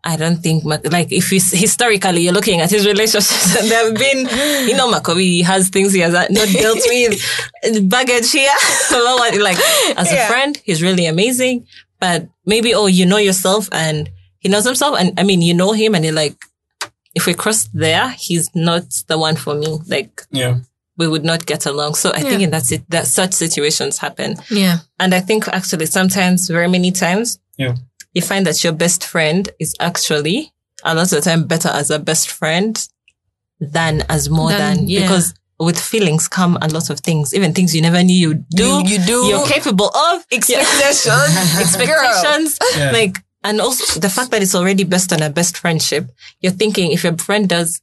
I 0.02 0.16
don't 0.16 0.37
think, 0.38 0.64
Mac- 0.64 0.90
like, 0.90 1.12
if 1.12 1.33
it's 1.33 1.52
historically 1.52 2.22
you're 2.22 2.33
looking 2.33 2.61
at 2.61 2.70
his 2.70 2.85
relationships, 2.85 3.57
and 3.61 3.70
there 3.70 3.85
have 3.87 3.94
been, 3.94 4.18
you 4.68 4.76
know, 4.76 4.90
Makobi 4.90 5.44
has 5.44 5.68
things 5.68 5.92
he 5.92 6.00
has 6.00 6.12
not 6.12 6.28
dealt 6.48 6.78
with, 6.87 7.88
baggage 7.88 8.33
here. 8.33 8.50
like, 8.90 9.59
as 9.96 10.11
a 10.12 10.26
friend, 10.26 10.61
he's 10.64 10.83
really 10.83 11.07
amazing. 11.07 11.66
But 12.00 12.28
maybe, 12.44 12.74
oh, 12.74 12.87
you 12.87 13.07
know 13.07 13.18
yourself 13.18 13.68
and 13.72 14.09
he 14.40 14.48
knows 14.48 14.64
himself. 14.64 14.96
And 14.98 15.18
I 15.18 15.22
mean, 15.22 15.42
you 15.42 15.55
know 15.55 15.72
him 15.72 15.94
and 15.94 16.05
you're 16.05 16.14
like, 16.14 16.37
if 17.14 17.27
we 17.27 17.35
cross 17.35 17.68
there, 17.74 18.11
he's 18.11 18.48
not 18.55 18.85
the 19.09 19.18
one 19.18 19.37
for 19.37 19.55
me. 19.55 19.79
Like, 19.87 20.22
Yeah. 20.31 20.59
we 20.96 21.09
would 21.09 21.24
not 21.24 21.46
get 21.46 21.66
along. 21.66 21.94
So 21.94 22.11
I 22.12 22.20
think 22.20 22.40
Yeah. 22.40 22.44
in 22.46 22.51
that, 22.51 22.66
sit- 22.66 22.90
that 22.90 23.07
such 23.07 23.33
situations 23.33 23.98
happen. 23.98 24.37
Yeah. 24.51 24.79
And 25.01 25.14
I 25.14 25.20
think 25.20 25.48
actually 25.48 25.87
sometimes, 25.87 26.48
very 26.48 26.68
many 26.68 26.92
times, 26.92 27.38
Yeah. 27.57 27.74
you 28.14 28.22
find 28.22 28.46
that 28.46 28.62
your 28.62 28.72
best 28.72 29.05
friend 29.05 29.48
is 29.59 29.74
actually 29.81 30.53
a 30.85 30.94
lot 30.94 31.05
of 31.05 31.11
the 31.11 31.20
time 31.20 31.44
better 31.46 31.68
as 31.70 31.90
a 31.90 31.98
best 31.98 32.29
friend 32.31 32.79
than 33.61 34.05
as 34.09 34.29
more 34.31 34.51
Than- 34.51 34.77
than, 34.77 34.88
yeah. 34.88 35.03
because 35.03 35.35
with 35.59 35.79
feelings 35.81 36.29
come 36.29 36.57
a 36.62 36.68
lot 36.68 36.88
of 36.90 37.01
things, 37.01 37.35
even 37.35 37.53
things 37.53 37.74
you 37.74 37.83
never 37.83 38.01
knew 38.05 38.14
you 38.29 38.35
do. 38.55 38.64
You- 38.64 38.83
you 38.87 38.98
do. 39.05 39.24
You're 39.27 39.46
capable 39.46 39.88
of. 39.88 40.24
Expectations. 40.31 41.09
Expectations. 41.59 42.59
Yeah. 42.77 42.92
Like, 42.92 43.18
and 43.48 43.61
also 43.61 43.98
the 44.00 44.11
fact 44.16 44.30
that 44.32 44.42
it's 44.42 44.54
already 44.54 44.84
based 44.84 45.12
on 45.12 45.22
a 45.22 45.30
best 45.30 45.56
friendship, 45.56 46.04
you're 46.40 46.52
thinking 46.62 46.92
if 46.92 47.02
your 47.04 47.16
friend 47.16 47.48
does, 47.48 47.80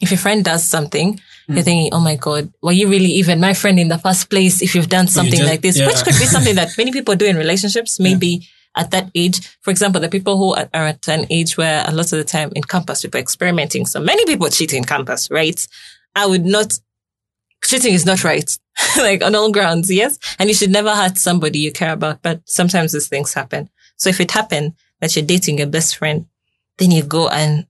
if 0.00 0.10
your 0.10 0.18
friend 0.18 0.44
does 0.44 0.64
something, 0.64 1.20
Hmm. 1.46 1.54
you're 1.54 1.62
thinking, 1.64 1.88
oh 1.92 2.00
my 2.00 2.16
God, 2.16 2.52
were 2.62 2.72
you 2.80 2.88
really 2.88 3.12
even 3.20 3.40
my 3.40 3.54
friend 3.54 3.78
in 3.80 3.88
the 3.88 3.98
first 3.98 4.28
place 4.30 4.60
if 4.62 4.74
you've 4.74 4.88
done 4.90 5.08
something 5.08 5.38
just- 5.38 5.50
like 5.50 5.62
this? 5.62 5.78
yeah. 5.78 5.86
Which 5.86 6.02
could 6.04 6.18
be 6.18 6.26
something 6.36 6.54
that 6.56 6.76
many 6.76 6.92
people 6.92 7.16
do 7.16 7.26
in 7.26 7.36
relationships, 7.36 7.98
maybe 7.98 8.46
at 8.76 8.90
that 8.92 9.10
age. 9.14 9.40
For 9.62 9.70
example, 9.70 10.00
the 10.00 10.08
people 10.10 10.36
who 10.36 10.54
are 10.54 10.68
are 10.74 10.88
at 10.94 11.08
an 11.08 11.26
age 11.30 11.56
where 11.56 11.84
a 11.88 11.92
lot 11.92 12.12
of 12.12 12.18
the 12.18 12.24
time 12.24 12.52
in 12.54 12.62
campus 12.62 13.02
people 13.02 13.18
are 13.18 13.22
experimenting. 13.22 13.86
So 13.86 13.98
many 14.00 14.24
people 14.26 14.48
cheat 14.50 14.72
in 14.74 14.84
campus, 14.84 15.30
right? 15.30 15.58
I 16.14 16.26
would 16.26 16.44
not, 16.44 16.78
cheating 17.64 17.94
is 17.94 18.04
not 18.06 18.22
right. 18.24 18.48
like 18.98 19.24
on 19.24 19.34
all 19.34 19.50
grounds, 19.50 19.90
yes? 19.90 20.18
And 20.38 20.48
you 20.50 20.54
should 20.54 20.70
never 20.70 20.94
hurt 20.94 21.16
somebody 21.18 21.58
you 21.60 21.72
care 21.72 21.92
about, 21.94 22.22
but 22.22 22.40
sometimes 22.44 22.92
these 22.92 23.08
things 23.08 23.32
happen. 23.34 23.68
So 23.98 24.08
if 24.08 24.20
it 24.20 24.30
happened 24.30 24.74
that 25.00 25.14
you're 25.14 25.24
dating 25.24 25.58
your 25.58 25.66
best 25.66 25.96
friend, 25.96 26.26
then 26.78 26.90
you 26.90 27.02
go 27.02 27.28
and 27.28 27.66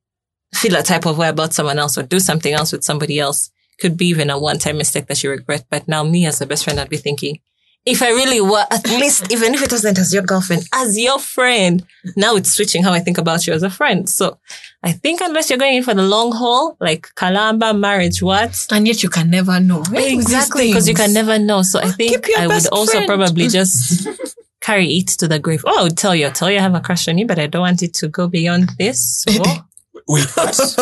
feel 0.54 0.76
a 0.76 0.82
type 0.82 1.06
of 1.06 1.18
way 1.18 1.28
about 1.28 1.52
someone 1.52 1.78
else 1.78 1.98
or 1.98 2.02
do 2.02 2.20
something 2.20 2.52
else 2.52 2.72
with 2.72 2.84
somebody 2.84 3.18
else. 3.18 3.50
Could 3.80 3.96
be 3.96 4.06
even 4.06 4.30
a 4.30 4.38
one-time 4.38 4.76
mistake 4.76 5.06
that 5.06 5.22
you 5.22 5.30
regret. 5.30 5.64
But 5.70 5.86
now 5.86 6.02
me 6.02 6.26
as 6.26 6.40
a 6.40 6.46
best 6.46 6.64
friend, 6.64 6.80
I'd 6.80 6.88
be 6.88 6.96
thinking, 6.96 7.40
if 7.86 8.02
I 8.02 8.10
really 8.10 8.40
were, 8.40 8.64
at 8.70 8.86
least, 8.88 9.32
even 9.32 9.54
if 9.54 9.62
it 9.62 9.72
wasn't 9.72 9.98
as 9.98 10.12
your 10.12 10.22
girlfriend, 10.22 10.64
as 10.74 10.98
your 10.98 11.18
friend, 11.18 11.86
now 12.16 12.36
it's 12.36 12.50
switching 12.50 12.82
how 12.82 12.92
I 12.92 12.98
think 12.98 13.18
about 13.18 13.46
you 13.46 13.52
as 13.52 13.62
a 13.62 13.70
friend. 13.70 14.08
So 14.08 14.38
I 14.82 14.92
think 14.92 15.20
unless 15.22 15.48
you're 15.48 15.58
going 15.58 15.76
in 15.76 15.82
for 15.84 15.94
the 15.94 16.02
long 16.02 16.32
haul, 16.32 16.76
like 16.80 17.08
Kalamba, 17.14 17.78
marriage, 17.78 18.20
what? 18.20 18.66
And 18.70 18.86
yet 18.86 19.02
you 19.02 19.08
can 19.08 19.30
never 19.30 19.58
know. 19.60 19.84
Exactly, 19.94 20.68
because 20.68 20.88
you 20.88 20.94
can 20.94 21.12
never 21.12 21.38
know. 21.38 21.62
So 21.62 21.78
I 21.78 21.90
think 21.90 22.26
I 22.36 22.46
would 22.46 22.66
also 22.68 22.92
friend. 22.92 23.06
probably 23.06 23.48
just 23.58 24.06
carry 24.60 24.86
it 24.98 25.08
to 25.18 25.28
the 25.28 25.38
grave. 25.38 25.62
Oh, 25.66 25.80
I 25.80 25.82
would 25.84 25.96
tell 25.98 26.14
you, 26.14 26.26
I'll 26.26 26.32
tell 26.32 26.50
you 26.50 26.58
I 26.58 26.62
have 26.62 26.74
a 26.74 26.80
crush 26.80 27.08
on 27.08 27.18
you, 27.18 27.26
but 27.26 27.38
I 27.38 27.46
don't 27.46 27.62
want 27.62 27.82
it 27.82 27.94
to 27.94 28.08
go 28.08 28.28
beyond 28.28 28.70
this. 28.78 29.24
So, 29.28 29.32
Wait, 30.06 30.26
what? 30.36 30.74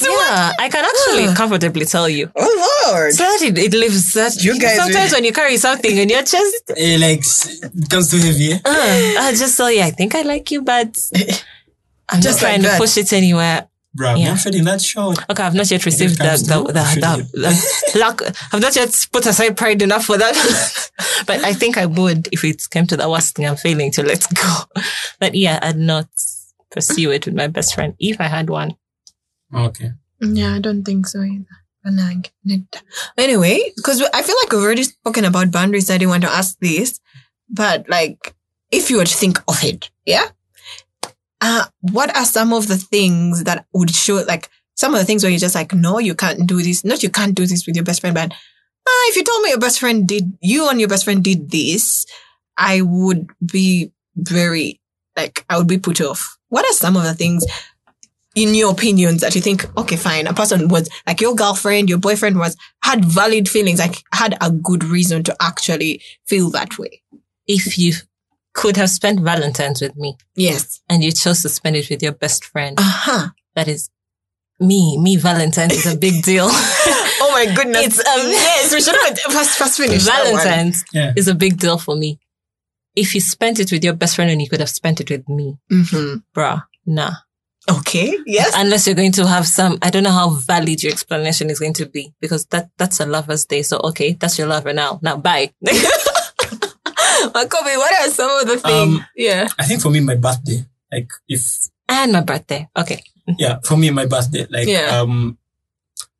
yeah, 0.00 0.52
I 0.58 0.68
can 0.68 0.84
actually 0.84 1.34
comfortably 1.36 1.84
tell 1.84 2.08
you. 2.08 2.30
Oh 2.36 2.84
Lord. 2.92 3.12
So 3.12 3.22
that 3.24 3.42
it, 3.42 3.58
it 3.58 3.72
lives 3.74 4.12
that 4.14 4.42
You 4.42 4.58
guys 4.58 4.76
sometimes 4.76 5.12
when 5.12 5.24
you 5.24 5.32
carry 5.32 5.56
something 5.56 5.96
in 5.96 6.08
your 6.08 6.22
chest, 6.22 6.72
Eh, 6.76 6.96
like, 6.98 7.18
s- 7.20 7.60
it 7.62 7.88
comes 7.88 8.10
too 8.10 8.18
heavy. 8.18 8.52
eh? 8.52 8.58
uh, 8.64 9.20
I'll 9.22 9.34
just 9.36 9.56
tell 9.56 9.70
you, 9.70 9.82
I 9.82 9.90
think 9.90 10.14
I 10.14 10.22
like 10.22 10.50
you, 10.50 10.62
but 10.62 10.96
I'm 12.08 12.20
Just 12.20 12.22
just 12.22 12.40
trying 12.40 12.62
like 12.62 12.72
to 12.72 12.78
push 12.78 12.96
it 12.96 13.12
anywhere. 13.12 13.68
Bro, 13.96 14.10
I'm 14.10 14.16
Yeah. 14.18 14.28
not 14.30 14.40
feeling 14.40 14.64
that 14.64 14.82
short. 14.82 15.18
Okay, 15.30 15.42
I've 15.42 15.54
not 15.54 15.70
yet 15.70 15.84
received 15.86 16.18
the, 16.18 16.24
comes 16.24 16.46
the, 16.46 16.54
to- 16.64 16.72
the, 16.72 16.84
should 16.84 17.02
the, 17.02 17.92
the, 17.92 17.98
luck. 17.98 18.22
I've 18.52 18.60
not 18.60 18.76
yet 18.76 19.06
put 19.12 19.26
aside 19.26 19.56
pride 19.56 19.80
enough 19.80 20.04
for 20.04 20.18
that. 20.18 20.34
but 21.26 21.42
I 21.42 21.52
think 21.54 21.78
I 21.78 21.86
would 21.86 22.28
if 22.30 22.44
it 22.44 22.62
came 22.70 22.86
to 22.88 22.96
the 22.96 23.08
worst 23.08 23.34
thing 23.36 23.46
I'm 23.46 23.56
failing 23.56 23.90
to 23.92 24.02
let 24.02 24.26
go. 24.34 24.54
But 25.18 25.34
yeah, 25.34 25.58
I'd 25.62 25.78
not 25.78 26.08
pursue 26.70 27.10
it 27.10 27.24
with 27.24 27.34
my 27.34 27.46
best 27.46 27.74
friend 27.74 27.94
if 27.98 28.20
I 28.20 28.24
had 28.24 28.50
one. 28.50 28.76
Okay. 29.54 29.92
Yeah, 30.20 30.54
I 30.54 30.58
don't 30.60 30.84
think 30.84 31.06
so 31.06 31.22
either. 31.22 31.46
But 31.82 31.94
now 31.94 32.06
I 32.08 32.14
get 32.14 32.32
it. 32.44 32.82
Anyway, 33.16 33.72
because 33.76 34.02
I 34.12 34.22
feel 34.22 34.36
like 34.42 34.52
we've 34.52 34.60
already 34.62 34.82
spoken 34.82 35.24
about 35.24 35.50
boundaries. 35.52 35.88
I 35.90 35.96
didn't 35.98 36.10
want 36.10 36.24
to 36.24 36.30
ask 36.30 36.58
this, 36.58 37.00
but 37.48 37.88
like, 37.88 38.34
if 38.70 38.90
you 38.90 38.98
were 38.98 39.04
to 39.06 39.16
think 39.16 39.38
of 39.48 39.62
it, 39.64 39.88
yeah, 40.04 40.26
uh, 41.40 41.64
what 41.80 42.16
are 42.16 42.24
some 42.24 42.52
of 42.52 42.68
the 42.68 42.76
things 42.76 43.44
that 43.44 43.66
would 43.72 43.90
show, 43.90 44.24
like, 44.26 44.48
some 44.74 44.94
of 44.94 45.00
the 45.00 45.06
things 45.06 45.22
where 45.22 45.30
you're 45.30 45.38
just 45.38 45.54
like, 45.54 45.72
no, 45.72 45.98
you 45.98 46.14
can't 46.14 46.46
do 46.46 46.62
this. 46.62 46.84
Not 46.84 47.02
you 47.02 47.10
can't 47.10 47.34
do 47.34 47.46
this 47.46 47.66
with 47.66 47.76
your 47.76 47.84
best 47.84 48.00
friend, 48.00 48.14
but 48.14 48.32
ah, 48.32 49.08
if 49.08 49.16
you 49.16 49.24
told 49.24 49.42
me 49.42 49.50
your 49.50 49.58
best 49.58 49.80
friend 49.80 50.06
did, 50.06 50.36
you 50.40 50.68
and 50.68 50.78
your 50.78 50.88
best 50.88 51.04
friend 51.04 51.24
did 51.24 51.50
this, 51.50 52.06
I 52.56 52.82
would 52.82 53.30
be 53.44 53.92
very, 54.16 54.80
like, 55.16 55.44
I 55.48 55.58
would 55.58 55.66
be 55.66 55.78
put 55.78 56.00
off. 56.00 56.38
What 56.48 56.64
are 56.64 56.74
some 56.74 56.96
of 56.96 57.04
the 57.04 57.14
things 57.14 57.44
in 58.34 58.54
your 58.54 58.70
opinions 58.70 59.22
that 59.22 59.34
you 59.34 59.40
think, 59.40 59.66
okay, 59.78 59.96
fine, 59.96 60.26
a 60.26 60.34
person 60.34 60.68
was 60.68 60.90
like 61.06 61.22
your 61.22 61.34
girlfriend, 61.34 61.88
your 61.88 61.98
boyfriend 61.98 62.38
was, 62.38 62.54
had 62.82 63.04
valid 63.04 63.48
feelings, 63.48 63.78
like 63.78 64.02
had 64.12 64.36
a 64.42 64.50
good 64.50 64.84
reason 64.84 65.22
to 65.24 65.36
actually 65.40 66.02
feel 66.26 66.50
that 66.50 66.78
way? 66.78 67.02
If 67.46 67.78
you 67.78 67.94
could 68.60 68.76
have 68.76 68.88
spent 68.90 69.20
Valentine's 69.20 69.80
with 69.82 69.96
me 69.96 70.16
Yes. 70.34 70.80
and 70.88 71.04
you 71.04 71.12
chose 71.12 71.42
to 71.42 71.48
spend 71.48 71.76
it 71.76 71.88
with 71.90 72.02
your 72.02 72.12
best 72.12 72.44
friend, 72.44 72.74
Uh 72.78 72.82
huh. 73.06 73.28
that 73.54 73.68
is 73.68 73.90
me. 74.58 74.96
Me, 74.98 75.16
Valentine's 75.16 75.74
is 75.74 75.86
a 75.94 75.96
big 76.06 76.22
deal. 76.22 76.48
Oh 77.18 77.32
my 77.32 77.46
goodness. 77.54 77.86
It's, 77.86 77.98
um, 77.98 78.20
yes, 78.40 78.72
we 78.74 78.80
should 78.80 78.94
have 78.94 79.18
first, 79.32 79.58
first 79.58 79.76
finish. 79.78 80.04
that 80.04 80.24
one. 80.32 80.36
Valentine's 80.42 80.84
Yeah. 80.92 81.12
is 81.16 81.28
a 81.28 81.34
big 81.34 81.58
deal 81.58 81.78
for 81.78 81.96
me. 81.96 82.18
If 82.94 83.14
you 83.14 83.20
spent 83.20 83.58
it 83.58 83.70
with 83.72 83.82
your 83.84 83.94
best 83.94 84.16
friend 84.16 84.30
and 84.30 84.40
you 84.40 84.48
could 84.48 84.60
have 84.60 84.70
spent 84.70 85.00
it 85.00 85.10
with 85.10 85.26
me, 85.28 85.56
Mhm. 85.72 86.22
bruh, 86.34 86.62
nah. 86.86 87.12
Okay. 87.68 88.16
Yes. 88.26 88.52
Unless 88.54 88.86
you're 88.86 88.94
going 89.02 89.12
to 89.12 89.26
have 89.26 89.46
some, 89.46 89.78
I 89.82 89.90
don't 89.90 90.02
know 90.04 90.12
how 90.22 90.30
valid 90.30 90.82
your 90.82 90.92
explanation 90.92 91.50
is 91.50 91.58
going 91.58 91.74
to 91.74 91.86
be 91.86 92.12
because 92.20 92.46
that, 92.52 92.68
that's 92.78 93.00
a 93.00 93.06
lover's 93.06 93.44
day. 93.46 93.62
So, 93.62 93.78
okay, 93.90 94.12
that's 94.20 94.38
your 94.38 94.46
lover 94.48 94.72
now. 94.72 94.98
Now, 95.02 95.16
bye. 95.16 95.52
Makobi, 97.32 97.76
what 97.76 97.94
are 98.06 98.10
some 98.10 98.30
of 98.40 98.46
the 98.46 98.56
things? 98.58 98.64
Um, 98.98 99.04
yeah. 99.16 99.48
I 99.58 99.64
think 99.64 99.80
for 99.82 99.90
me, 99.90 100.00
my 100.00 100.14
birthday, 100.16 100.64
like, 100.92 101.08
if, 101.28 101.42
and 101.88 102.12
my 102.12 102.20
birthday. 102.22 102.68
Okay. 102.76 103.02
yeah, 103.38 103.58
for 103.64 103.76
me, 103.76 103.90
my 103.90 104.06
birthday, 104.06 104.46
like, 104.50 104.66
Yeah. 104.68 105.00
um, 105.00 105.38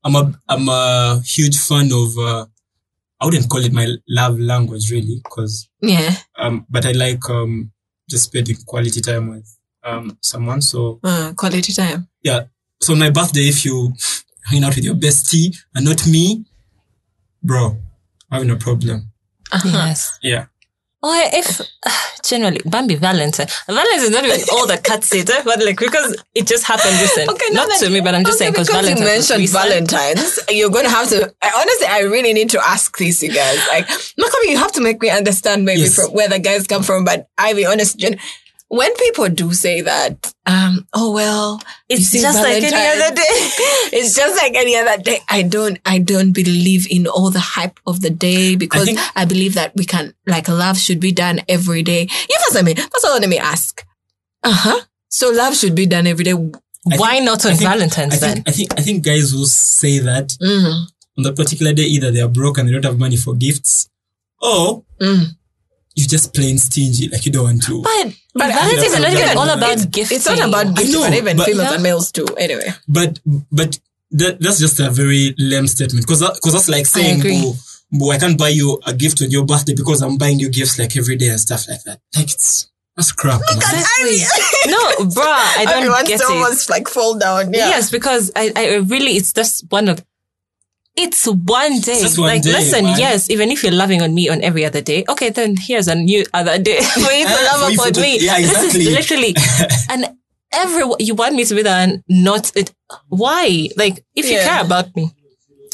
I'm 0.04 0.14
a, 0.14 0.40
I'm 0.48 0.68
a 0.68 1.20
huge 1.24 1.56
fan 1.58 1.90
of, 1.92 2.16
uh, 2.18 2.46
I 3.20 3.24
wouldn't 3.24 3.48
call 3.48 3.64
it 3.64 3.72
my 3.72 3.88
love 4.08 4.38
language 4.38 4.90
really, 4.90 5.20
cause, 5.28 5.68
Yeah. 5.80 6.14
um, 6.38 6.66
but 6.68 6.84
I 6.86 6.92
like, 6.92 7.28
um, 7.30 7.72
just 8.08 8.24
spending 8.24 8.56
quality 8.66 9.00
time 9.00 9.28
with, 9.28 9.48
um, 9.84 10.16
someone. 10.20 10.62
So, 10.62 11.00
Uh, 11.02 11.32
quality 11.36 11.72
time. 11.72 12.08
yeah. 12.22 12.44
So 12.80 12.94
my 12.94 13.10
birthday, 13.10 13.48
if 13.48 13.64
you 13.64 13.94
hang 14.44 14.62
out 14.62 14.74
with 14.76 14.84
your 14.84 14.94
bestie 14.94 15.56
and 15.74 15.84
not 15.86 16.06
me, 16.06 16.44
bro, 17.42 17.78
I'm 18.30 18.40
having 18.42 18.50
a 18.50 18.56
problem. 18.56 19.10
Uh-huh. 19.50 19.68
Yes. 19.72 20.18
Yeah. 20.22 20.46
Or 21.06 21.14
if, 21.32 21.60
generally, 22.24 22.60
Bambi 22.66 22.96
Valentine. 22.96 23.46
Valentine 23.66 24.00
is 24.00 24.10
not 24.10 24.24
even 24.24 24.40
all 24.52 24.66
the 24.66 24.78
cuts 24.78 25.14
it, 25.14 25.30
but 25.44 25.62
like, 25.64 25.78
because 25.78 26.20
it 26.34 26.46
just 26.48 26.64
happened 26.66 26.98
recently. 27.00 27.32
Okay, 27.34 27.50
not 27.52 27.68
that- 27.68 27.78
to 27.80 27.90
me, 27.90 28.00
but 28.00 28.14
I'm 28.14 28.24
just 28.24 28.40
okay, 28.40 28.50
saying 28.50 28.52
because 28.52 28.66
because 28.68 28.86
Valentine's. 28.86 29.00
you 29.00 29.06
mentioned 29.06 29.40
recent. 29.40 29.62
Valentine's, 29.62 30.40
you're 30.50 30.70
going 30.70 30.84
to 30.84 30.90
have 30.90 31.08
to. 31.10 31.32
I, 31.42 31.50
honestly, 31.60 31.86
I 31.86 32.00
really 32.00 32.32
need 32.32 32.50
to 32.50 32.60
ask 32.66 32.96
this, 32.98 33.22
you 33.22 33.32
guys. 33.32 33.58
Like, 33.68 33.86
Makobi, 34.18 34.48
you 34.50 34.58
have 34.58 34.72
to 34.72 34.80
make 34.80 35.00
me 35.00 35.10
understand 35.10 35.64
maybe 35.64 35.82
Yes. 35.82 35.94
from 35.94 36.10
where 36.12 36.28
the 36.28 36.38
guys 36.40 36.66
come 36.66 36.82
from. 36.82 37.04
But 37.04 37.28
I 37.38 37.52
be 37.54 37.64
honest, 37.66 37.98
Jen, 37.98 38.18
when 38.68 38.94
people 38.96 39.28
do 39.28 39.52
say 39.52 39.80
that, 39.82 40.32
um, 40.46 40.86
oh 40.92 41.12
well, 41.12 41.60
It's 41.88 42.10
just 42.10 42.38
like 42.42 42.62
any 42.62 42.66
other 42.86 43.14
day. 43.14 43.22
it's 43.92 44.14
just 44.16 44.36
like 44.36 44.54
any 44.56 44.76
other 44.76 45.00
day. 45.02 45.18
I 45.28 45.42
don't, 45.42 45.78
I 45.86 45.98
don't 45.98 46.32
believe 46.32 46.86
in 46.90 47.06
all 47.06 47.30
the 47.30 47.40
hype 47.40 47.78
of 47.86 48.00
the 48.00 48.10
day 48.10 48.56
because 48.56 48.82
I, 48.82 48.94
think- 48.94 49.28
believe 49.28 49.54
that 49.54 49.72
we 49.76 49.84
can, 49.84 50.14
like, 50.26 50.48
love 50.48 50.78
should 50.78 50.98
be 51.00 51.12
done 51.12 51.40
every 51.48 51.82
day. 51.82 52.02
You 52.02 52.36
know 52.38 52.46
what 52.50 52.56
I 52.58 52.62
mean? 52.62 52.76
That's 52.76 53.04
all 53.04 53.18
let 53.20 53.28
me 53.28 53.38
ask. 53.38 53.84
Uh 54.42 54.52
huh. 54.54 54.80
So 55.08 55.30
love 55.30 55.54
should 55.56 55.74
be 55.74 55.86
done 55.86 56.06
every 56.06 56.24
day. 56.24 56.32
I 56.32 56.96
Why 56.96 57.12
think- 57.14 57.24
not 57.24 57.44
on 57.46 57.52
I 57.52 57.54
think- 57.54 57.70
Valentine's 57.70 58.14
I 58.14 58.34
then? 58.34 58.42
I 58.46 58.50
think, 58.50 58.70
I 58.78 58.82
think 58.82 59.04
guys 59.04 59.32
will 59.34 59.46
say 59.46 59.98
that 60.00 60.28
Mm. 60.42 60.86
on 61.18 61.22
that 61.24 61.36
particular 61.36 61.72
day, 61.72 61.82
either 61.84 62.10
they 62.10 62.20
are 62.20 62.28
broke 62.28 62.58
and 62.58 62.68
they 62.68 62.72
don't 62.72 62.84
have 62.84 62.98
money 62.98 63.16
for 63.16 63.34
gifts, 63.34 63.88
or 64.42 64.84
Mm. 65.00 65.36
You're 65.96 66.06
just 66.06 66.32
plain 66.34 66.58
stingy, 66.58 67.08
like 67.08 67.24
you 67.26 67.32
don't 67.32 67.44
want 67.44 67.62
to. 67.64 67.82
But, 67.82 68.14
but 68.34 68.52
Valentine's 68.52 68.82
is 68.84 68.92
that's 68.92 69.02
not 69.02 69.02
what 69.12 69.12
even 69.24 69.38
all 69.38 69.48
about 69.48 69.70
It's- 69.72 69.86
gifting. 69.86 70.16
It's 70.16 70.26
not 70.26 70.48
about 70.48 70.74
gifting, 70.76 70.92
know, 70.92 71.00
but 71.08 71.14
even 71.14 71.36
but- 71.38 71.46
females 71.46 71.68
Yeah. 71.68 71.74
and 71.74 71.82
males 71.82 72.12
too. 72.12 72.26
Anyway. 72.38 72.68
But 72.86 73.18
but 73.50 73.78
that 74.12 74.38
that's 74.40 74.58
just 74.60 74.78
a 74.78 74.90
very 74.90 75.34
lame 75.38 75.66
statement 75.66 76.06
because 76.06 76.20
because 76.20 76.52
that's 76.52 76.68
like 76.68 76.86
saying, 76.86 77.20
agree. 77.20 77.40
"Boo, 77.40 77.54
boo, 77.98 78.10
I 78.10 78.18
can't 78.18 78.38
buy 78.38 78.50
you 78.50 78.78
a 78.86 78.92
gift 78.92 79.20
on 79.22 79.30
your 79.30 79.44
birthday 79.44 79.74
because 79.74 80.00
I'm 80.02 80.16
buying 80.18 80.38
you 80.38 80.48
gifts 80.50 80.78
like 80.78 80.96
every 80.96 81.16
day 81.16 81.28
and 81.28 81.40
stuff 81.40 81.66
like 81.68 81.82
that." 81.84 81.98
Like 82.14 82.30
it's 82.30 82.68
That's 82.96 83.12
crap. 83.12 83.40
Look 83.40 83.60
man. 83.60 83.84
no, 84.68 84.78
bruh, 85.06 85.24
I 85.58 85.64
don't 85.66 85.78
Everyone's 85.78 86.08
get 86.08 86.20
to 86.20 86.26
it. 86.26 86.30
almost 86.32 86.70
like 86.70 86.88
fall 86.88 87.18
down. 87.18 87.52
Yeah. 87.52 87.68
Yes, 87.68 87.90
because 87.90 88.30
I, 88.36 88.52
I 88.56 88.74
really, 88.76 89.12
it's 89.16 89.32
just 89.34 89.64
one 89.70 89.88
of, 89.88 90.02
it's 90.96 91.26
one 91.26 91.78
day. 91.80 92.00
just 92.00 92.18
one 92.18 92.28
like, 92.28 92.42
day, 92.42 92.52
listen, 92.52 92.84
man. 92.84 92.98
yes, 92.98 93.28
even 93.30 93.50
if 93.50 93.62
you're 93.62 93.72
loving 93.72 94.00
on 94.02 94.14
me 94.14 94.28
on 94.28 94.42
every 94.42 94.64
other 94.64 94.80
day, 94.80 95.04
okay, 95.08 95.30
then 95.30 95.54
here's 95.58 95.88
a 95.88 95.94
new 95.94 96.24
other 96.32 96.58
day 96.58 96.80
for 96.94 97.12
you 97.12 97.26
to 97.26 97.34
love 97.44 97.64
for 97.64 97.70
you 97.70 97.78
upon 97.90 98.02
me. 98.02 98.18
yeah, 98.20 98.38
This 98.40 98.50
exactly. 98.50 98.80
is 98.80 98.92
literally, 98.94 99.34
and 99.90 100.16
every, 100.52 100.84
you 101.00 101.14
want 101.14 101.34
me 101.34 101.44
to 101.44 101.54
be 101.54 101.62
there 101.62 101.76
and 101.86 102.02
not, 102.08 102.50
it, 102.56 102.72
why? 103.08 103.68
Like, 103.76 104.04
if 104.14 104.28
you 104.30 104.38
care 104.38 104.62
about 104.64 104.94
me, 104.96 105.10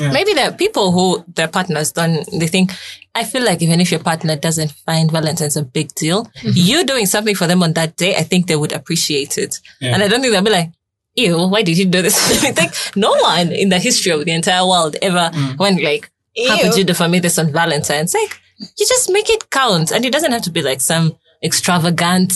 Yeah. 0.01 0.11
maybe 0.11 0.33
there 0.33 0.49
are 0.51 0.57
people 0.57 0.91
who 0.91 1.23
their 1.37 1.49
partners 1.49 1.93
don't, 1.93 2.25
they 2.41 2.47
think, 2.49 2.73
I 3.15 3.25
feel 3.25 3.45
like 3.45 3.61
even 3.63 3.79
if 3.81 3.91
your 3.93 4.01
partner 4.01 4.35
doesn't 4.37 4.73
find 4.87 5.11
Valentine's 5.13 5.57
a 5.57 5.63
big 5.63 5.95
deal, 5.95 6.25
Mm-hmm. 6.25 6.51
you 6.55 6.85
doing 6.85 7.07
something 7.07 7.37
for 7.37 7.47
them 7.47 7.63
on 7.63 7.75
that 7.75 7.97
day, 7.97 8.17
I 8.17 8.23
think 8.25 8.47
they 8.47 8.57
would 8.57 8.73
appreciate 8.73 9.37
it. 9.39 9.61
Yeah. 9.81 9.93
And 9.95 10.03
I 10.03 10.09
don't 10.09 10.21
think 10.23 10.33
they'll 10.33 10.43
be 10.43 10.51
like, 10.51 10.71
ew, 11.15 11.47
why 11.49 11.63
did 11.63 11.77
you 11.79 11.85
do 11.87 12.03
this? 12.03 12.17
I 12.45 12.53
think 12.53 12.73
no 12.97 13.11
one 13.11 13.53
in 13.53 13.69
the 13.69 13.79
history 13.79 14.13
of 14.13 14.25
the 14.25 14.33
entire 14.33 14.67
world 14.67 14.97
ever 15.03 15.31
Mm. 15.35 15.59
went 15.59 15.83
like, 15.83 16.11
how 16.49 16.59
could 16.61 16.77
you 16.77 16.85
do 16.85 16.95
for 16.95 17.09
me 17.09 17.19
this 17.19 17.39
on 17.39 17.53
Valentine's? 17.53 18.15
Like, 18.15 18.41
you 18.59 18.87
just 18.87 19.11
make 19.11 19.29
it 19.29 19.51
count. 19.51 19.91
And 19.91 20.05
it 20.05 20.13
doesn't 20.13 20.33
have 20.33 20.43
to 20.43 20.51
be 20.51 20.63
like 20.63 20.81
some 20.81 21.17
extravagant, 21.43 22.33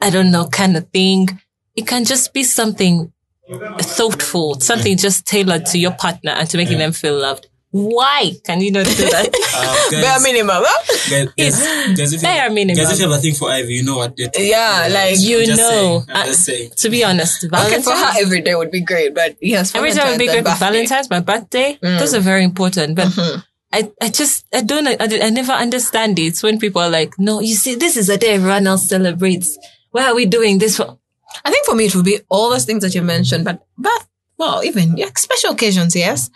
I 0.00 0.10
don't 0.10 0.30
know, 0.30 0.46
kind 0.48 0.76
of 0.76 0.88
thing. 0.90 1.40
It 1.74 1.86
can 1.86 2.04
just 2.04 2.32
be 2.32 2.44
something 2.44 3.12
thoughtful, 3.80 4.60
something 4.60 4.96
just 4.96 5.26
tailored 5.26 5.66
to 5.66 5.78
your 5.78 5.92
partner 5.92 6.30
and 6.32 6.48
to 6.50 6.56
making 6.56 6.78
them 6.78 6.92
feel 6.92 7.18
loved. 7.18 7.48
Why 7.72 8.32
can 8.44 8.60
you 8.60 8.70
not 8.70 8.84
do 8.84 8.92
that? 8.92 9.32
Bare 9.90 10.02
guys, 10.02 10.22
minimum. 10.22 10.62
huh? 10.62 10.96
guys, 11.10 11.28
guys, 11.38 11.96
guys, 11.96 12.12
if 12.12 12.20
bare 12.22 12.50
minimum. 12.50 12.76
guys, 12.76 12.92
if 12.92 12.98
you 13.00 13.08
have 13.10 13.18
a 13.18 13.22
thing 13.22 13.34
for 13.34 13.50
Ivy, 13.50 13.72
you 13.74 13.84
know 13.84 13.96
what 13.96 14.12
it 14.18 14.36
Yeah, 14.38 14.88
like 14.92 15.16
You 15.18 15.38
I'm 15.40 15.44
just 15.46 15.58
know. 15.58 15.68
saying, 15.70 16.04
I'm 16.10 16.16
Uh, 16.16 16.26
just 16.26 16.78
to 16.82 16.90
be 16.90 17.02
honest, 17.02 17.44
Okay, 17.44 17.48
Valentine's. 17.48 17.84
for 17.84 17.92
her, 17.96 18.12
every 18.20 18.42
day 18.42 18.54
would 18.54 18.70
be 18.70 18.82
great, 18.82 19.14
but 19.14 19.36
yes, 19.40 19.74
Every 19.74 19.90
time 19.92 20.10
would 20.10 20.18
be 20.18 20.26
great, 20.26 20.44
Valentine's 20.44 20.60
but. 20.60 20.72
Valentine's, 20.72 21.10
my 21.10 21.20
birthday, 21.20 21.78
Mm. 21.82 21.98
those 21.98 22.12
are 22.14 22.20
very 22.20 22.44
important. 22.44 22.94
But 22.96 23.08
Mm-hmm. 23.08 23.40
I, 23.74 23.90
I 24.02 24.08
just, 24.10 24.44
I 24.52 24.60
don't, 24.60 24.86
I, 24.86 24.96
I 25.00 25.30
never 25.30 25.52
understand 25.52 26.18
it 26.18 26.38
when 26.42 26.58
people 26.58 26.82
are 26.82 26.90
like, 26.90 27.18
no, 27.18 27.40
you 27.40 27.54
see, 27.54 27.74
this 27.74 27.96
is 27.96 28.10
a 28.10 28.18
day 28.18 28.34
everyone 28.34 28.66
else 28.66 28.86
celebrates. 28.86 29.56
Why 29.92 30.04
are 30.08 30.14
we 30.14 30.26
doing 30.26 30.58
this 30.58 30.76
for? 30.76 30.98
I 31.42 31.50
think 31.50 31.64
for 31.64 31.74
me, 31.74 31.86
it 31.86 31.94
would 31.96 32.04
be 32.04 32.20
all 32.28 32.50
those 32.50 32.66
things 32.66 32.82
that 32.84 32.94
you 32.94 33.00
mentioned, 33.00 33.46
but, 33.46 33.64
but, 33.78 34.04
well, 34.36 34.62
even 34.62 34.98
yeah, 34.98 35.08
special 35.16 35.52
occasions, 35.52 35.96
yes. 35.96 36.28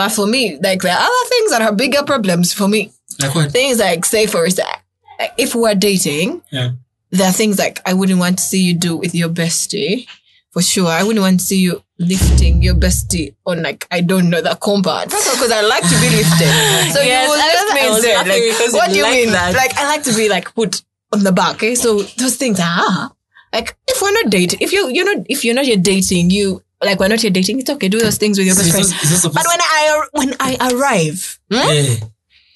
But 0.00 0.12
for 0.12 0.26
me, 0.26 0.56
like 0.56 0.80
there 0.80 0.94
are 0.96 1.02
other 1.02 1.28
things 1.28 1.50
that 1.50 1.60
are 1.60 1.74
bigger 1.74 2.02
problems 2.02 2.54
for 2.54 2.66
me. 2.68 2.90
Like 3.20 3.34
what? 3.34 3.50
Things 3.52 3.78
like, 3.78 4.06
say, 4.06 4.24
for 4.26 4.46
instance, 4.46 4.68
if 5.36 5.54
we're 5.54 5.74
dating, 5.74 6.40
Yeah. 6.50 6.70
there 7.10 7.28
are 7.28 7.32
things 7.32 7.58
like 7.58 7.82
I 7.84 7.92
wouldn't 7.92 8.18
want 8.18 8.38
to 8.38 8.44
see 8.44 8.62
you 8.62 8.72
do 8.72 8.96
with 8.96 9.14
your 9.14 9.28
bestie. 9.28 10.06
For 10.52 10.62
sure. 10.62 10.88
I 10.88 11.02
wouldn't 11.04 11.22
want 11.22 11.40
to 11.40 11.44
see 11.46 11.58
you 11.60 11.82
lifting 11.98 12.62
your 12.62 12.74
bestie 12.74 13.34
on 13.44 13.62
like, 13.62 13.86
I 13.90 14.00
don't 14.00 14.30
know, 14.30 14.40
the 14.40 14.56
compound. 14.60 15.10
First 15.12 15.26
of 15.26 15.32
all, 15.34 15.36
because 15.36 15.52
I 15.52 15.60
like 15.60 15.82
to 15.84 15.96
be 16.00 16.08
lifted. 16.16 16.50
So 16.96 17.00
Yes, 17.02 17.22
you 17.22 17.30
will 17.30 17.44
lift 17.50 17.74
me 17.74 17.82
instead. 17.88 18.26
Like, 18.26 18.72
what 18.72 18.90
do 18.90 18.96
you 18.96 19.02
like 19.02 19.12
mean? 19.12 19.30
that. 19.32 19.54
Like, 19.54 19.76
I 19.76 19.84
like 19.86 20.02
to 20.04 20.14
be 20.14 20.28
like 20.30 20.54
put 20.54 20.82
on 21.12 21.22
the 21.24 21.30
back. 21.32 21.56
Okay. 21.56 21.74
So 21.74 22.02
those 22.22 22.36
things 22.36 22.58
are, 22.58 23.12
like, 23.52 23.76
if 23.86 24.00
we're 24.02 24.12
not 24.12 24.30
dating, 24.30 24.60
if 24.62 24.72
you, 24.72 24.88
you're 24.88 25.04
not, 25.14 25.26
if 25.28 25.44
you're 25.44 25.54
not 25.54 25.66
yet 25.66 25.82
dating, 25.82 26.30
you, 26.30 26.62
like, 26.82 26.98
we're 27.00 27.08
not 27.08 27.22
yet 27.22 27.32
dating, 27.32 27.60
it's 27.60 27.70
okay. 27.70 27.88
Do 27.88 27.98
those 28.00 28.16
things 28.18 28.38
with 28.38 28.46
your 28.46 28.56
best 28.56 28.68
it's 28.68 28.74
friend. 28.76 28.90
not- 28.90 29.02
it's 29.12 29.24
not 29.24 29.34
But 29.34 29.46
when 29.46 29.60
I, 29.60 30.06
when 30.12 30.34
I 30.40 30.72
arrive, 30.72 31.38
Yeah. 31.50 31.96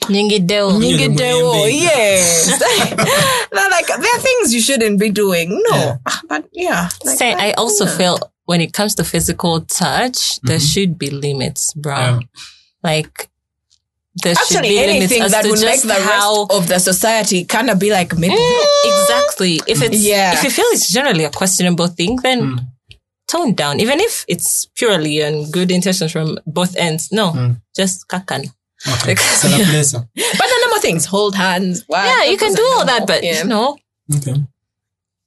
Nyingideo. 0.05 0.73
Nyingi- 0.81 1.17
Nigideo, 1.17 1.53
Nyingi- 1.65 1.81
yes. 1.81 2.59
They're 3.53 3.71
like, 3.71 3.87
there 3.87 4.15
are 4.15 4.21
things 4.21 4.53
you 4.55 4.61
shouldn't 4.61 5.01
be 5.01 5.11
doing. 5.11 5.51
No. 5.71 5.77
Yeah. 5.77 5.97
Ah, 6.07 6.21
But 6.29 6.45
yeah. 6.53 6.89
Like, 7.05 7.19
Say, 7.19 7.33
I 7.33 7.37
like, 7.49 7.55
also 7.59 7.87
yeah. 7.87 7.97
feel 7.97 8.19
when 8.45 8.61
it 8.61 8.73
comes 8.75 8.95
to 8.97 9.05
physical 9.05 9.63
touch, 9.63 10.41
there 10.43 10.61
should 10.61 10.99
be 10.99 11.09
limits, 11.11 11.73
bro. 11.73 11.97
Yeah. 11.97 12.19
Like, 12.83 13.31
there 14.23 14.35
should 14.35 14.57
Actually, 14.59 14.69
be 14.69 14.75
limits 14.77 14.97
anything 14.97 15.23
as 15.23 15.33
that 15.33 15.47
would 15.47 15.61
make 15.61 15.81
the 15.83 15.95
how 15.95 16.41
rest 16.43 16.53
of 16.53 16.69
the 16.69 16.79
society 16.79 17.45
kind 17.47 17.71
of 17.71 17.79
be 17.79 17.91
like, 17.91 18.17
maybe. 18.19 18.37
exactly. 18.85 19.61
If 19.67 19.81
it's 19.83 19.97
Yeah. 20.05 20.35
if 20.35 20.45
you 20.45 20.51
feel 20.51 20.67
it's 20.69 20.93
generally 20.93 21.25
a 21.25 21.31
questionable 21.31 21.87
thing, 21.89 22.17
then 22.17 22.41
Mm. 22.43 22.67
Tone 23.35 23.53
down. 23.55 23.81
Even 23.81 23.99
if 24.01 24.25
it's 24.29 24.67
purely 24.79 25.19
on 25.27 25.51
good 25.51 25.71
intentions 25.75 26.13
from 26.15 26.39
both 26.47 26.77
ends, 26.77 27.11
no, 27.11 27.33
Mm. 27.35 27.61
just 27.75 28.07
kakan. 28.09 28.47
Okay. 28.95 29.15
Because- 29.19 29.91
So. 29.91 29.99
But 30.39 30.47
the 30.51 30.59
number 30.63 30.77
of 30.77 30.83
things, 30.83 31.05
hold 31.07 31.35
hands. 31.35 31.85
Wow, 31.89 32.05
Yeah, 32.07 32.31
you 32.31 32.37
can 32.39 32.55
do 32.55 32.63
all 32.77 32.85
that, 32.87 33.07
but 33.07 33.25
yeah. 33.25 33.43
you 33.43 33.49
know, 33.51 33.77
Okay. 34.17 34.37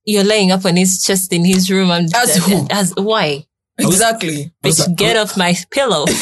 you're 0.06 0.24
laying 0.24 0.52
up 0.56 0.63
on 0.65 0.76
his 0.78 1.04
chest 1.04 1.34
in 1.34 1.43
his 1.43 1.70
room. 1.70 1.91
And 1.91 2.08
As 2.15 2.38
who? 2.48 2.67
As 2.70 2.93
why? 2.96 3.43
exactly. 3.78 4.52
I 4.63 4.67
Bitch, 4.70 4.96
get 4.96 5.17
off 5.17 5.36
my 5.38 5.54
pillow. 5.72 6.06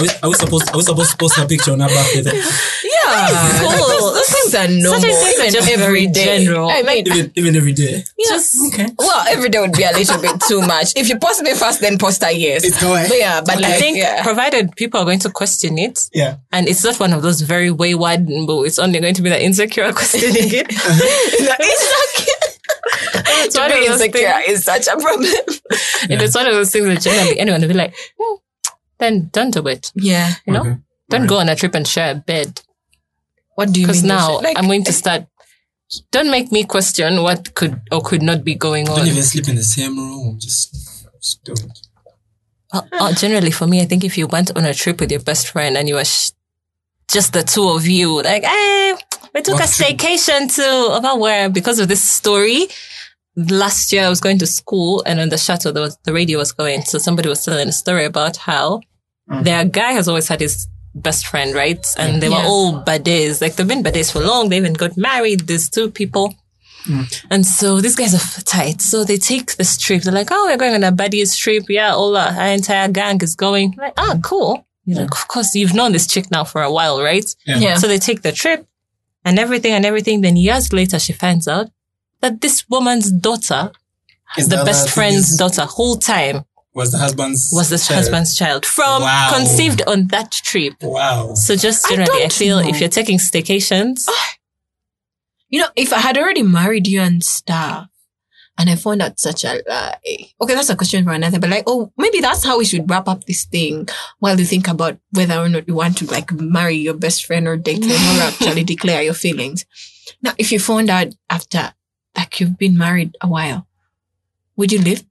I 0.00 0.02
was, 0.02 0.12
I 0.22 0.26
was 0.26 0.38
supposed 0.40 0.70
I 0.72 0.76
was 0.76 0.86
supposed 0.86 1.10
to 1.12 1.16
post 1.18 1.38
a 1.38 1.46
picture 1.46 1.72
on 1.72 1.80
her 1.80 1.88
birthday. 1.88 2.22
then. 2.22 2.34
Yeah, 2.34 3.28
Cool. 3.60 3.68
like, 3.68 3.78
those, 3.78 4.14
those 4.14 4.28
things 4.32 4.54
are 4.54 4.68
normal. 4.68 5.00
Certain 5.00 5.16
things 5.24 5.38
are 5.40 5.50
just 5.50 5.68
every 5.70 5.84
very 5.84 6.06
general. 6.08 6.70
I 6.70 6.82
mean, 6.82 7.06
Even 7.06 7.32
even 7.34 7.56
every 7.56 7.72
day. 7.72 8.04
Just 8.28 8.56
Okay. 8.72 8.86
well, 8.98 9.24
every 9.28 9.48
day 9.50 9.60
would 9.60 9.72
be 9.72 9.82
a 9.84 9.92
little 9.92 10.20
bit 10.20 10.40
too 10.48 10.60
much. 10.62 10.92
If 10.96 11.08
you 11.08 11.18
post 11.18 11.42
me 11.42 11.52
first, 11.54 11.80
then 11.80 11.98
post 11.98 12.22
a 12.22 12.32
yes. 12.32 12.64
It's 12.64 12.80
going. 12.80 13.08
But 13.08 13.18
yeah, 13.18 13.40
but 13.40 13.56
I 13.58 13.60
like, 13.68 13.78
think 13.78 13.98
yeah. 13.98 14.22
provided 14.22 14.74
people 14.76 15.00
are 15.00 15.04
going 15.04 15.18
to 15.20 15.30
question 15.30 15.78
it, 15.78 16.08
Yeah. 16.14 16.36
and 16.52 16.68
it's 16.68 16.82
not 16.84 16.98
one 16.98 17.12
of 17.12 17.22
those 17.22 17.40
very 17.42 17.70
wayward, 17.70 18.26
but 18.46 18.62
it's 18.62 18.78
only 18.78 19.00
going 19.00 19.14
to 19.14 19.22
be 19.22 19.28
the 19.28 19.42
insecure 19.42 19.92
questioning 20.00 20.32
it. 20.36 20.66
It's 23.42 23.56
one 23.56 23.70
to 23.70 23.74
of 23.76 23.80
be 23.80 23.86
insecure 23.86 24.32
things- 24.44 24.58
is 24.58 24.64
such 24.64 24.86
a 24.86 24.96
problem. 25.00 25.24
If 25.30 26.20
it's 26.20 26.34
one 26.34 26.46
of 26.46 26.52
those 26.52 26.70
things 26.70 26.86
that 26.86 27.00
generally 27.00 27.38
anyone 27.38 27.60
will 27.60 27.68
be 27.68 27.74
like, 27.74 27.94
"Hmm, 28.18 28.36
then 29.00 29.28
don't 29.32 29.50
do 29.52 29.66
it. 29.66 29.90
Yeah. 29.96 30.34
You 30.46 30.52
know, 30.52 30.60
Okay. 30.60 30.76
don't 31.08 31.26
go 31.26 31.38
on 31.38 31.48
a 31.48 31.56
trip 31.56 31.74
and 31.74 31.86
share 31.88 32.12
a 32.12 32.14
bed 32.14 32.60
What 33.56 33.72
do 33.72 33.80
you 33.80 33.86
because 33.86 34.04
now 34.04 34.40
Like, 34.40 34.56
I'm 34.58 34.66
going 34.66 34.84
to 34.84 34.92
start. 34.92 35.26
Don't 36.12 36.30
make 36.30 36.52
me 36.52 36.62
question 36.64 37.22
what 37.22 37.54
could 37.54 37.80
or 37.90 38.00
could 38.00 38.22
not 38.22 38.44
be 38.44 38.54
going 38.54 38.88
on. 38.88 38.96
Don't 38.98 39.08
even 39.08 39.22
sleep 39.24 39.48
in 39.48 39.56
the 39.56 39.64
same 39.64 39.98
room. 39.98 40.38
Just, 40.38 40.72
just 41.20 41.42
do 41.44 41.52
it. 41.52 41.78
Uh, 42.72 42.82
uh, 42.92 43.12
generally, 43.14 43.50
for 43.50 43.66
me, 43.66 43.82
I 43.82 43.86
think 43.86 44.04
if 44.04 44.16
you 44.16 44.28
went 44.28 44.56
on 44.56 44.64
a 44.64 44.72
trip 44.72 45.00
with 45.00 45.10
your 45.10 45.20
best 45.20 45.48
friend 45.48 45.76
and 45.76 45.88
you 45.88 45.96
were 45.96 46.04
sh- 46.04 46.30
just 47.10 47.32
the 47.32 47.42
two 47.42 47.68
of 47.70 47.88
you, 47.88 48.22
like, 48.22 48.44
hey, 48.44 48.94
we 49.34 49.42
took 49.42 49.58
What 49.58 49.68
a 49.68 49.72
trip? 49.76 49.98
staycation 49.98 50.54
to 50.54 50.94
about 50.94 51.18
where 51.18 51.50
because 51.50 51.80
of 51.80 51.88
this 51.88 52.02
story. 52.02 52.68
Last 53.36 53.92
year, 53.92 54.04
I 54.04 54.08
was 54.08 54.20
going 54.20 54.38
to 54.40 54.46
school, 54.46 55.02
and 55.06 55.18
on 55.20 55.28
the 55.28 55.38
shuttle, 55.38 55.72
there 55.72 55.82
was 55.82 55.96
the 56.04 56.12
radio 56.12 56.38
was 56.38 56.52
going. 56.52 56.82
So 56.82 56.98
somebody 56.98 57.28
was 57.28 57.44
telling 57.44 57.68
a 57.68 57.72
story 57.72 58.04
about 58.04 58.36
how 58.36 58.80
their 59.42 59.64
guy 59.64 59.92
has 59.92 60.08
always 60.08 60.28
had 60.28 60.40
his 60.40 60.66
best 60.94 61.26
friend, 61.26 61.54
right? 61.54 61.84
And 61.96 62.20
they 62.22 62.28
were 62.28 62.36
Yeah. 62.36 62.46
all 62.46 62.80
buddies. 62.80 63.40
Like 63.40 63.54
they've 63.56 63.66
been 63.68 63.82
buddies 63.82 64.10
for 64.10 64.20
long. 64.20 64.48
They 64.48 64.56
even 64.56 64.72
got 64.74 64.96
married. 64.96 65.46
These 65.46 65.70
two 65.70 65.90
people. 65.90 66.34
And 67.30 67.44
so 67.46 67.80
these 67.80 67.94
guys 67.94 68.14
are 68.14 68.42
tight. 68.42 68.80
So 68.80 69.04
they 69.04 69.18
take 69.18 69.56
this 69.56 69.76
trip. 69.76 70.02
They're 70.02 70.12
like, 70.14 70.28
oh, 70.32 70.46
we're 70.46 70.56
going 70.56 70.74
on 70.74 70.82
a 70.82 70.90
buddies 70.90 71.36
trip. 71.36 71.64
Yeah, 71.68 71.94
all 71.94 72.16
our, 72.16 72.28
our 72.32 72.48
entire 72.48 72.88
gang 72.88 73.20
is 73.22 73.36
going. 73.36 73.74
Like, 73.76 73.92
ah, 73.98 74.16
cool. 74.22 74.66
You're 74.86 75.02
like, 75.02 75.12
of 75.12 75.28
course, 75.28 75.54
you've 75.54 75.74
known 75.74 75.92
this 75.92 76.06
chick 76.06 76.30
now 76.30 76.42
for 76.42 76.62
a 76.62 76.72
while, 76.72 77.00
right? 77.02 77.24
Yeah. 77.46 77.58
Yeah. 77.58 77.74
So 77.76 77.86
they 77.86 77.98
take 77.98 78.22
the 78.22 78.32
trip 78.32 78.66
and 79.24 79.38
everything 79.38 79.72
and 79.72 79.84
everything. 79.84 80.22
Then 80.22 80.36
years 80.36 80.72
later, 80.72 80.98
she 80.98 81.12
finds 81.12 81.46
out 81.46 81.70
that 82.22 82.40
this 82.40 82.64
woman's 82.68 83.12
daughter, 83.12 83.70
Is 84.38 84.48
the 84.48 84.64
best 84.64 84.88
friend's 84.90 85.32
is- 85.32 85.36
daughter, 85.36 85.66
whole 85.66 85.96
time 85.96 86.44
was 86.80 86.90
the 86.92 86.98
husband's 86.98 87.48
was 87.52 87.68
the 87.70 87.78
child. 87.78 87.98
husband's 88.00 88.36
child 88.36 88.66
from 88.66 89.02
Wow. 89.02 89.30
conceived 89.36 89.82
on 89.86 90.08
that 90.08 90.30
trip. 90.32 90.74
Wow. 90.82 91.34
So 91.34 91.54
just 91.56 91.86
I 91.86 91.90
generally, 91.90 92.18
I, 92.18 92.28
don't 92.28 92.32
feel 92.32 92.56
know. 92.62 92.68
if 92.68 92.80
you're 92.80 92.88
taking 93.00 93.18
staycations, 93.18 94.06
ah. 94.08 94.34
You 95.52 95.60
know, 95.60 95.68
if 95.74 95.92
I 95.92 95.98
had 95.98 96.16
already 96.16 96.42
married 96.44 96.86
you 96.86 97.00
and 97.00 97.24
stuff, 97.24 97.88
and 98.56 98.70
I 98.70 98.76
found 98.76 99.02
out 99.02 99.18
such 99.18 99.42
a 99.44 99.60
lie. 99.68 99.98
Okay, 100.40 100.54
that's 100.54 100.70
a 100.70 100.76
question 100.76 101.02
for 101.04 101.12
another, 101.12 101.40
but 101.40 101.50
like, 101.50 101.64
oh, 101.66 101.92
maybe 101.96 102.20
that's 102.20 102.44
how 102.44 102.58
we 102.58 102.64
should 102.64 102.88
wrap 102.88 103.08
up 103.08 103.24
this 103.24 103.44
thing 103.46 103.88
while 104.20 104.38
you 104.38 104.44
think 104.46 104.68
about 104.68 104.98
whether 105.12 105.34
or 105.38 105.48
not 105.48 105.66
you 105.66 105.74
want 105.74 105.96
to 105.98 106.06
like 106.06 106.30
marry 106.32 106.76
your 106.76 106.94
best 106.94 107.24
friend 107.26 107.48
or 107.48 107.56
date 107.56 107.80
them 107.82 107.90
or 108.18 108.22
actually 108.30 108.62
declare 108.64 109.02
your 109.02 109.14
feelings. 109.14 109.64
Now, 110.22 110.32
if 110.38 110.52
you 110.52 110.60
found 110.60 110.88
out 110.88 111.08
after 111.28 111.72
like 112.16 112.38
you've 112.38 112.58
been 112.58 112.76
married 112.78 113.16
a 113.20 113.26
while, 113.26 113.66
would 114.56 114.70
you 114.70 114.80
live? 114.80 115.02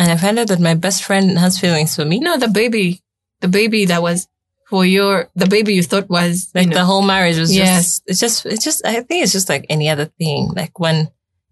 And 0.00 0.10
I 0.10 0.16
found 0.16 0.38
out 0.40 0.48
that 0.48 0.60
my 0.60 0.74
best 0.74 1.04
friend 1.04 1.38
has 1.38 1.60
feelings 1.60 1.94
for 1.94 2.04
me. 2.04 2.18
No, 2.18 2.36
the 2.38 2.48
baby, 2.48 3.02
the 3.40 3.48
baby 3.48 3.84
that 3.86 4.00
was 4.02 4.26
for 4.68 4.84
your, 4.86 5.28
the 5.36 5.46
baby 5.46 5.74
you 5.74 5.82
thought 5.82 6.08
was, 6.08 6.50
Like 6.54 6.64
you 6.64 6.70
know, 6.70 6.76
the 6.78 6.84
whole 6.84 7.02
marriage 7.02 7.38
was 7.38 7.54
Yes. 7.54 8.00
just, 8.00 8.02
it's 8.06 8.20
just, 8.20 8.46
it's 8.46 8.64
just, 8.64 8.86
I 8.86 9.02
think 9.02 9.22
it's 9.24 9.32
just 9.32 9.48
like 9.48 9.66
any 9.68 9.88
other 9.90 10.06
thing. 10.06 10.48
Like 10.56 10.78
when 10.80 11.10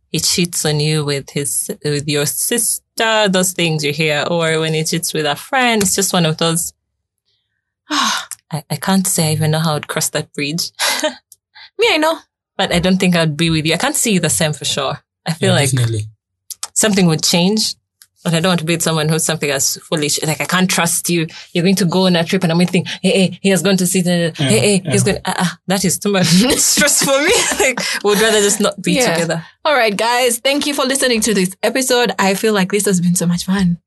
he 0.09 0.19
cheats 0.21 0.65
on 0.65 0.81
you 0.81 1.05
with 1.05 1.29
his, 1.31 1.71
with 1.85 2.09
your 2.09 2.25
sister, 2.27 3.29
those 3.29 3.53
things 3.53 3.85
you 3.85 3.93
hear, 3.93 4.25
or 4.31 4.59
when 4.61 4.73
he 4.73 4.83
cheats 4.85 5.13
with 5.13 5.27
a 5.27 5.37
friend, 5.37 5.83
it's 5.83 5.95
just 5.95 6.13
one 6.13 6.25
of 6.27 6.39
those. 6.39 6.73
I, 7.91 8.65
I 8.71 8.77
can't 8.77 9.07
say 9.07 9.29
I 9.29 9.33
even 9.33 9.51
know 9.51 9.59
how 9.61 9.75
I'd 9.77 9.89
cross 9.89 10.09
that 10.11 10.33
bridge, 10.33 10.71
me, 11.79 11.87
I 11.91 11.99
know. 11.99 12.19
but 12.57 12.73
I 12.73 12.79
don't 12.79 12.97
think 12.99 13.15
I'd 13.15 13.37
be 13.37 13.51
with 13.51 13.67
you. 13.67 13.75
I 13.75 13.79
can't 13.79 13.95
see 13.97 14.13
you 14.15 14.21
the 14.21 14.31
same 14.31 14.53
for 14.55 14.65
sure. 14.65 14.99
I 15.27 15.33
feel 15.35 15.51
Yeah, 15.51 15.61
like 15.61 15.71
definitely. 15.71 16.05
something 16.73 17.07
would 17.07 17.23
change. 17.23 17.75
But 18.25 18.35
I 18.35 18.41
don't 18.41 18.51
want 18.51 18.61
to 18.61 18.67
be 18.67 18.75
with 18.75 18.83
someone 18.83 19.09
who's 19.09 19.25
something 19.25 19.49
as 19.51 19.77
foolish. 19.77 20.21
Like 20.25 20.41
I 20.41 20.45
can't 20.45 20.69
trust 20.69 21.09
you. 21.09 21.27
You're 21.53 21.63
going 21.63 21.77
to 21.77 21.85
go 21.85 22.07
on 22.07 22.17
a 22.17 22.25
trip 22.25 22.43
and 22.43 22.51
I'm 22.51 22.59
going 22.59 22.67
to 22.67 22.73
think, 22.73 22.89
hey, 23.01 23.11
hey, 23.11 23.39
he 23.41 23.49
has 23.51 23.63
gone 23.63 23.77
to 23.77 23.87
see 23.87 24.01
the, 24.01 24.33
hey, 24.37 24.59
hey, 24.59 24.83
he's 24.91 25.05
going, 25.05 25.19
uh, 25.25 25.35
uh, 25.39 25.47
that 25.69 25.85
is 25.85 25.99
too 26.01 26.11
much 26.11 26.27
stress 26.57 27.05
for 27.05 27.17
me. 27.23 27.33
like, 27.67 27.81
would 28.03 28.19
rather 28.21 28.41
just 28.41 28.61
not 28.61 28.83
be 28.83 28.95
Yeah. 28.95 29.13
together. 29.15 29.45
All 29.65 29.75
right, 29.75 29.97
guys. 29.97 30.39
Thank 30.39 30.67
you 30.67 30.75
for 30.75 30.85
listening 30.85 31.21
to 31.23 31.33
this 31.35 31.55
episode. 31.63 32.13
I 32.19 32.35
feel 32.35 32.53
like 32.55 32.73
this 32.73 32.87
has 32.87 33.01
been 33.01 33.15
so 33.15 33.27
much 33.27 33.45
fun. 33.45 33.79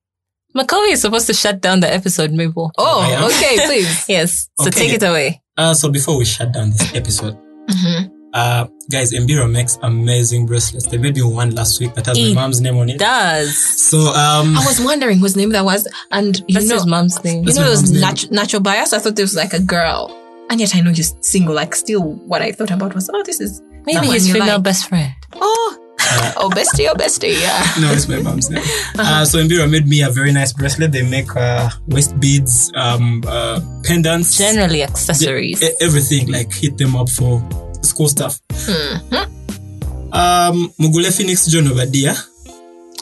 Makobi 0.56 0.91
is 0.94 1.02
supposed 1.02 1.28
to 1.28 1.34
shut 1.34 1.60
down 1.62 1.80
the 1.82 1.94
episode, 1.94 2.32
Mabel. 2.32 2.72
Oh, 2.78 3.32
okay, 3.34 3.65
please. 3.65 4.06
Yes. 4.10 4.50
So 4.60 4.67
Okay. 4.67 4.88
take 4.88 4.94
it 4.94 5.04
away. 5.04 5.41
Uh, 5.58 5.74
so 5.74 5.89
before 5.89 6.17
we 6.17 6.24
shut 6.26 6.54
down 6.54 6.72
this 6.72 6.94
episode, 6.96 7.38
Mhm. 7.70 8.12
Uh, 8.34 8.67
guys, 8.89 9.13
Embira 9.13 9.50
makes 9.52 9.78
amazing 9.82 10.46
bracelets. 10.46 10.88
They 10.88 10.98
made 10.98 11.15
me 11.15 11.24
one 11.24 11.52
last 11.56 11.80
week 11.80 11.94
that 11.96 12.06
has 12.06 12.17
It 12.17 12.34
my 12.36 12.41
mom's 12.41 12.62
name 12.62 12.78
on 12.78 12.89
it. 12.89 13.00
Does. 13.00 13.58
So, 13.58 14.00
um, 14.13 14.58
I 14.58 14.63
was 14.65 14.80
wondering 14.80 15.17
whose 15.20 15.36
name 15.36 15.50
that 15.52 15.65
was, 15.65 15.88
and 16.12 16.38
you 16.48 16.56
That's 16.56 16.67
know, 16.67 16.76
his 16.76 16.86
mom's 16.88 17.24
name. 17.24 17.44
you 17.46 17.54
know, 17.54 17.62
my 17.62 17.67
it 17.67 17.70
was 17.72 17.91
mom's 17.91 18.02
nat- 18.24 18.32
natural 18.32 18.62
bias. 18.62 18.94
I 18.94 19.00
thought 19.00 19.17
it 19.17 19.22
was 19.22 19.36
like 19.36 19.54
a 19.54 19.62
girl, 19.62 20.15
and 20.50 20.60
yet 20.60 20.76
I 20.76 20.82
know 20.82 20.91
you're 20.91 21.04
single. 21.22 21.54
Like, 21.56 21.76
still, 21.76 22.02
what 22.02 22.41
I 22.41 22.52
thought 22.52 22.72
about 22.72 22.96
was, 22.96 23.10
oh, 23.13 23.24
this 23.24 23.39
is 23.41 23.62
Maybe 23.86 24.08
that 24.08 24.13
his 24.13 24.32
female 24.32 24.56
like. 24.56 24.63
best 24.63 24.88
friend. 24.88 25.13
Oh, 25.36 25.78
oh, 26.38 26.50
bestie, 26.50 26.88
oh, 26.89 26.96
bestie, 26.96 27.39
yeah. 27.41 27.63
no, 27.80 27.91
it's 27.91 28.08
my 28.08 28.20
mom's 28.22 28.50
name. 28.50 28.63
Uh, 28.98 29.24
so 29.26 29.38
Embira 29.39 29.70
made 29.70 29.88
me 29.88 30.02
a 30.02 30.10
very 30.10 30.32
nice 30.32 30.52
bracelet. 30.54 30.91
They 30.91 31.04
make 31.08 31.36
uh, 31.36 31.70
waist 31.88 32.20
beads, 32.20 32.72
um, 32.76 33.24
uh, 33.28 33.60
pendants, 33.84 34.38
Generally 34.38 34.84
accessories. 34.84 35.63
everything. 35.82 36.32
Like 36.32 36.52
hit 36.54 36.78
them 36.78 36.96
up 36.96 37.10
for 37.10 37.39
school 37.82 38.08
stuff. 38.08 38.39
Mm-hmm. 38.50 40.13
Um, 40.13 40.74
Mugule 40.80 41.15
Phoenix 41.15 41.48
Journal 41.48 41.72
over 41.74 41.86
there. 41.86 42.13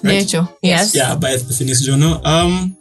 Right? 0.04 0.20
Nature. 0.22 0.48
yes. 0.62 0.96
Yeah, 0.96 1.16
by 1.16 1.36
the 1.36 1.54
Phoenix 1.54 1.82
Journal. 1.82 2.26
Um, 2.26 2.78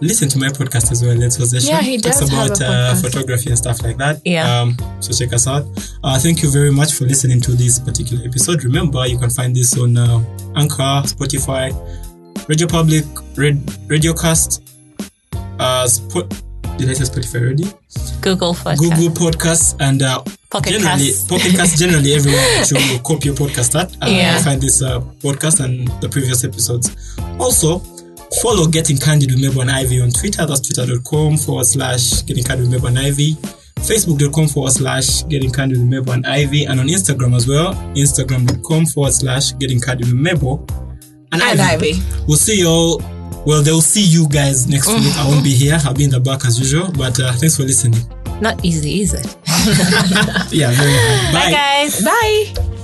listen 0.00 0.28
to 0.28 0.38
my 0.38 0.48
podcast 0.48 0.90
as 0.90 1.02
well. 1.02 1.14
Let's 1.14 1.36
possession. 1.36 1.70
Yeah, 1.70 1.80
he 1.80 1.96
does 1.96 2.20
have 2.20 2.28
about 2.28 2.60
a 2.60 2.66
uh, 2.66 2.94
photography 2.96 3.50
and 3.50 3.58
stuff 3.58 3.82
like 3.82 3.96
that. 3.98 4.20
Yeah. 4.24 4.60
Um, 4.60 4.76
so 5.00 5.12
check 5.12 5.32
us 5.32 5.46
out. 5.46 5.64
Uh, 6.02 6.18
thank 6.18 6.42
you 6.42 6.50
very 6.50 6.70
much 6.72 6.92
for 6.92 7.04
listening 7.04 7.40
to 7.42 7.52
this 7.52 7.78
particular 7.78 8.24
episode. 8.26 8.64
Remember, 8.64 9.06
you 9.06 9.18
can 9.18 9.30
find 9.30 9.54
this 9.54 9.78
on 9.78 9.96
uh, 9.96 10.18
Anchor, 10.56 11.06
Spotify, 11.06 11.72
Radio 12.48 12.66
Public, 12.66 13.04
Red, 13.36 13.56
Radiocast, 13.88 14.60
uh, 15.58 15.86
Spot. 15.86 16.28
Did 16.76 16.90
I 16.90 16.94
say 16.94 17.04
Spotify 17.04 17.40
already? 17.40 17.64
Google 18.20 18.54
podcast. 18.54 18.78
Google 18.78 19.08
Podcasts 19.10 19.76
and 19.80 20.02
uh, 20.02 20.22
Pocket 20.52 20.70
generally. 20.70 21.10
Pocket 21.28 21.52
Casts 21.56 21.78
generally 21.78 22.12
everywhere 22.14 22.40
that 22.68 22.90
you 22.92 22.98
copy 23.00 23.28
your 23.28 23.34
podcast 23.36 23.74
at. 23.80 23.90
Uh, 24.02 24.06
Yeah. 24.10 24.38
find 24.42 24.60
this 24.60 24.82
uh, 24.82 25.00
podcast 25.24 25.64
and 25.64 25.88
the 26.02 26.08
previous 26.08 26.44
episodes. 26.44 26.94
Also, 27.40 27.78
follow 28.42 28.66
Getting 28.68 28.98
Candid 28.98 29.30
with 29.32 29.40
Mabel 29.40 29.62
and 29.62 29.70
Ivy 29.70 30.00
on 30.02 30.10
Twitter. 30.10 30.44
That's 30.46 30.60
twitter.com 30.60 31.38
forward 31.38 31.64
slash 31.66 32.22
Getting 32.26 32.44
Candid 32.44 32.66
with 32.68 32.72
Mabel 32.72 32.88
and 32.88 32.98
Ivy. 32.98 33.34
Facebook.com 33.82 34.46
forward 34.48 34.72
slash 34.72 35.26
Getting 35.28 35.50
Candid 35.50 35.78
with 35.78 35.88
Mabel 35.88 36.12
and 36.12 36.26
Ivy. 36.26 36.64
And 36.66 36.78
on 36.80 36.86
Instagram 36.86 37.34
as 37.34 37.48
well. 37.48 37.74
Instagram.com 37.96 38.86
forward 38.86 39.12
slash 39.12 39.56
Getting 39.58 39.80
Candid 39.80 40.06
with 40.06 40.14
Mabel 40.16 40.64
and, 41.32 41.40
And 41.42 41.60
Ivy. 41.60 41.94
We'll 42.28 42.36
see 42.36 42.58
you 42.60 42.68
all. 42.68 43.02
Well, 43.46 43.62
they'll 43.62 43.80
see 43.80 44.04
you 44.04 44.28
guys 44.28 44.68
next 44.68 44.86
Mm-hmm. 44.88 45.02
week. 45.04 45.16
I 45.16 45.26
won't 45.28 45.42
be 45.42 45.50
here. 45.54 45.78
I'll 45.84 45.94
be 45.94 46.04
in 46.04 46.10
the 46.10 46.20
back 46.20 46.44
as 46.44 46.58
usual. 46.60 46.92
But 46.92 47.18
uh, 47.18 47.32
thanks 47.32 47.56
for 47.56 47.62
listening. 47.64 48.00
Not 48.42 48.64
easy, 48.64 49.02
is 49.02 49.14
it? 49.20 49.24
Yeah, 50.52 50.72
very 50.72 50.92
hard. 50.92 51.32
Bye, 51.32 51.50
guys. 51.52 52.02
Bye. 52.04 52.81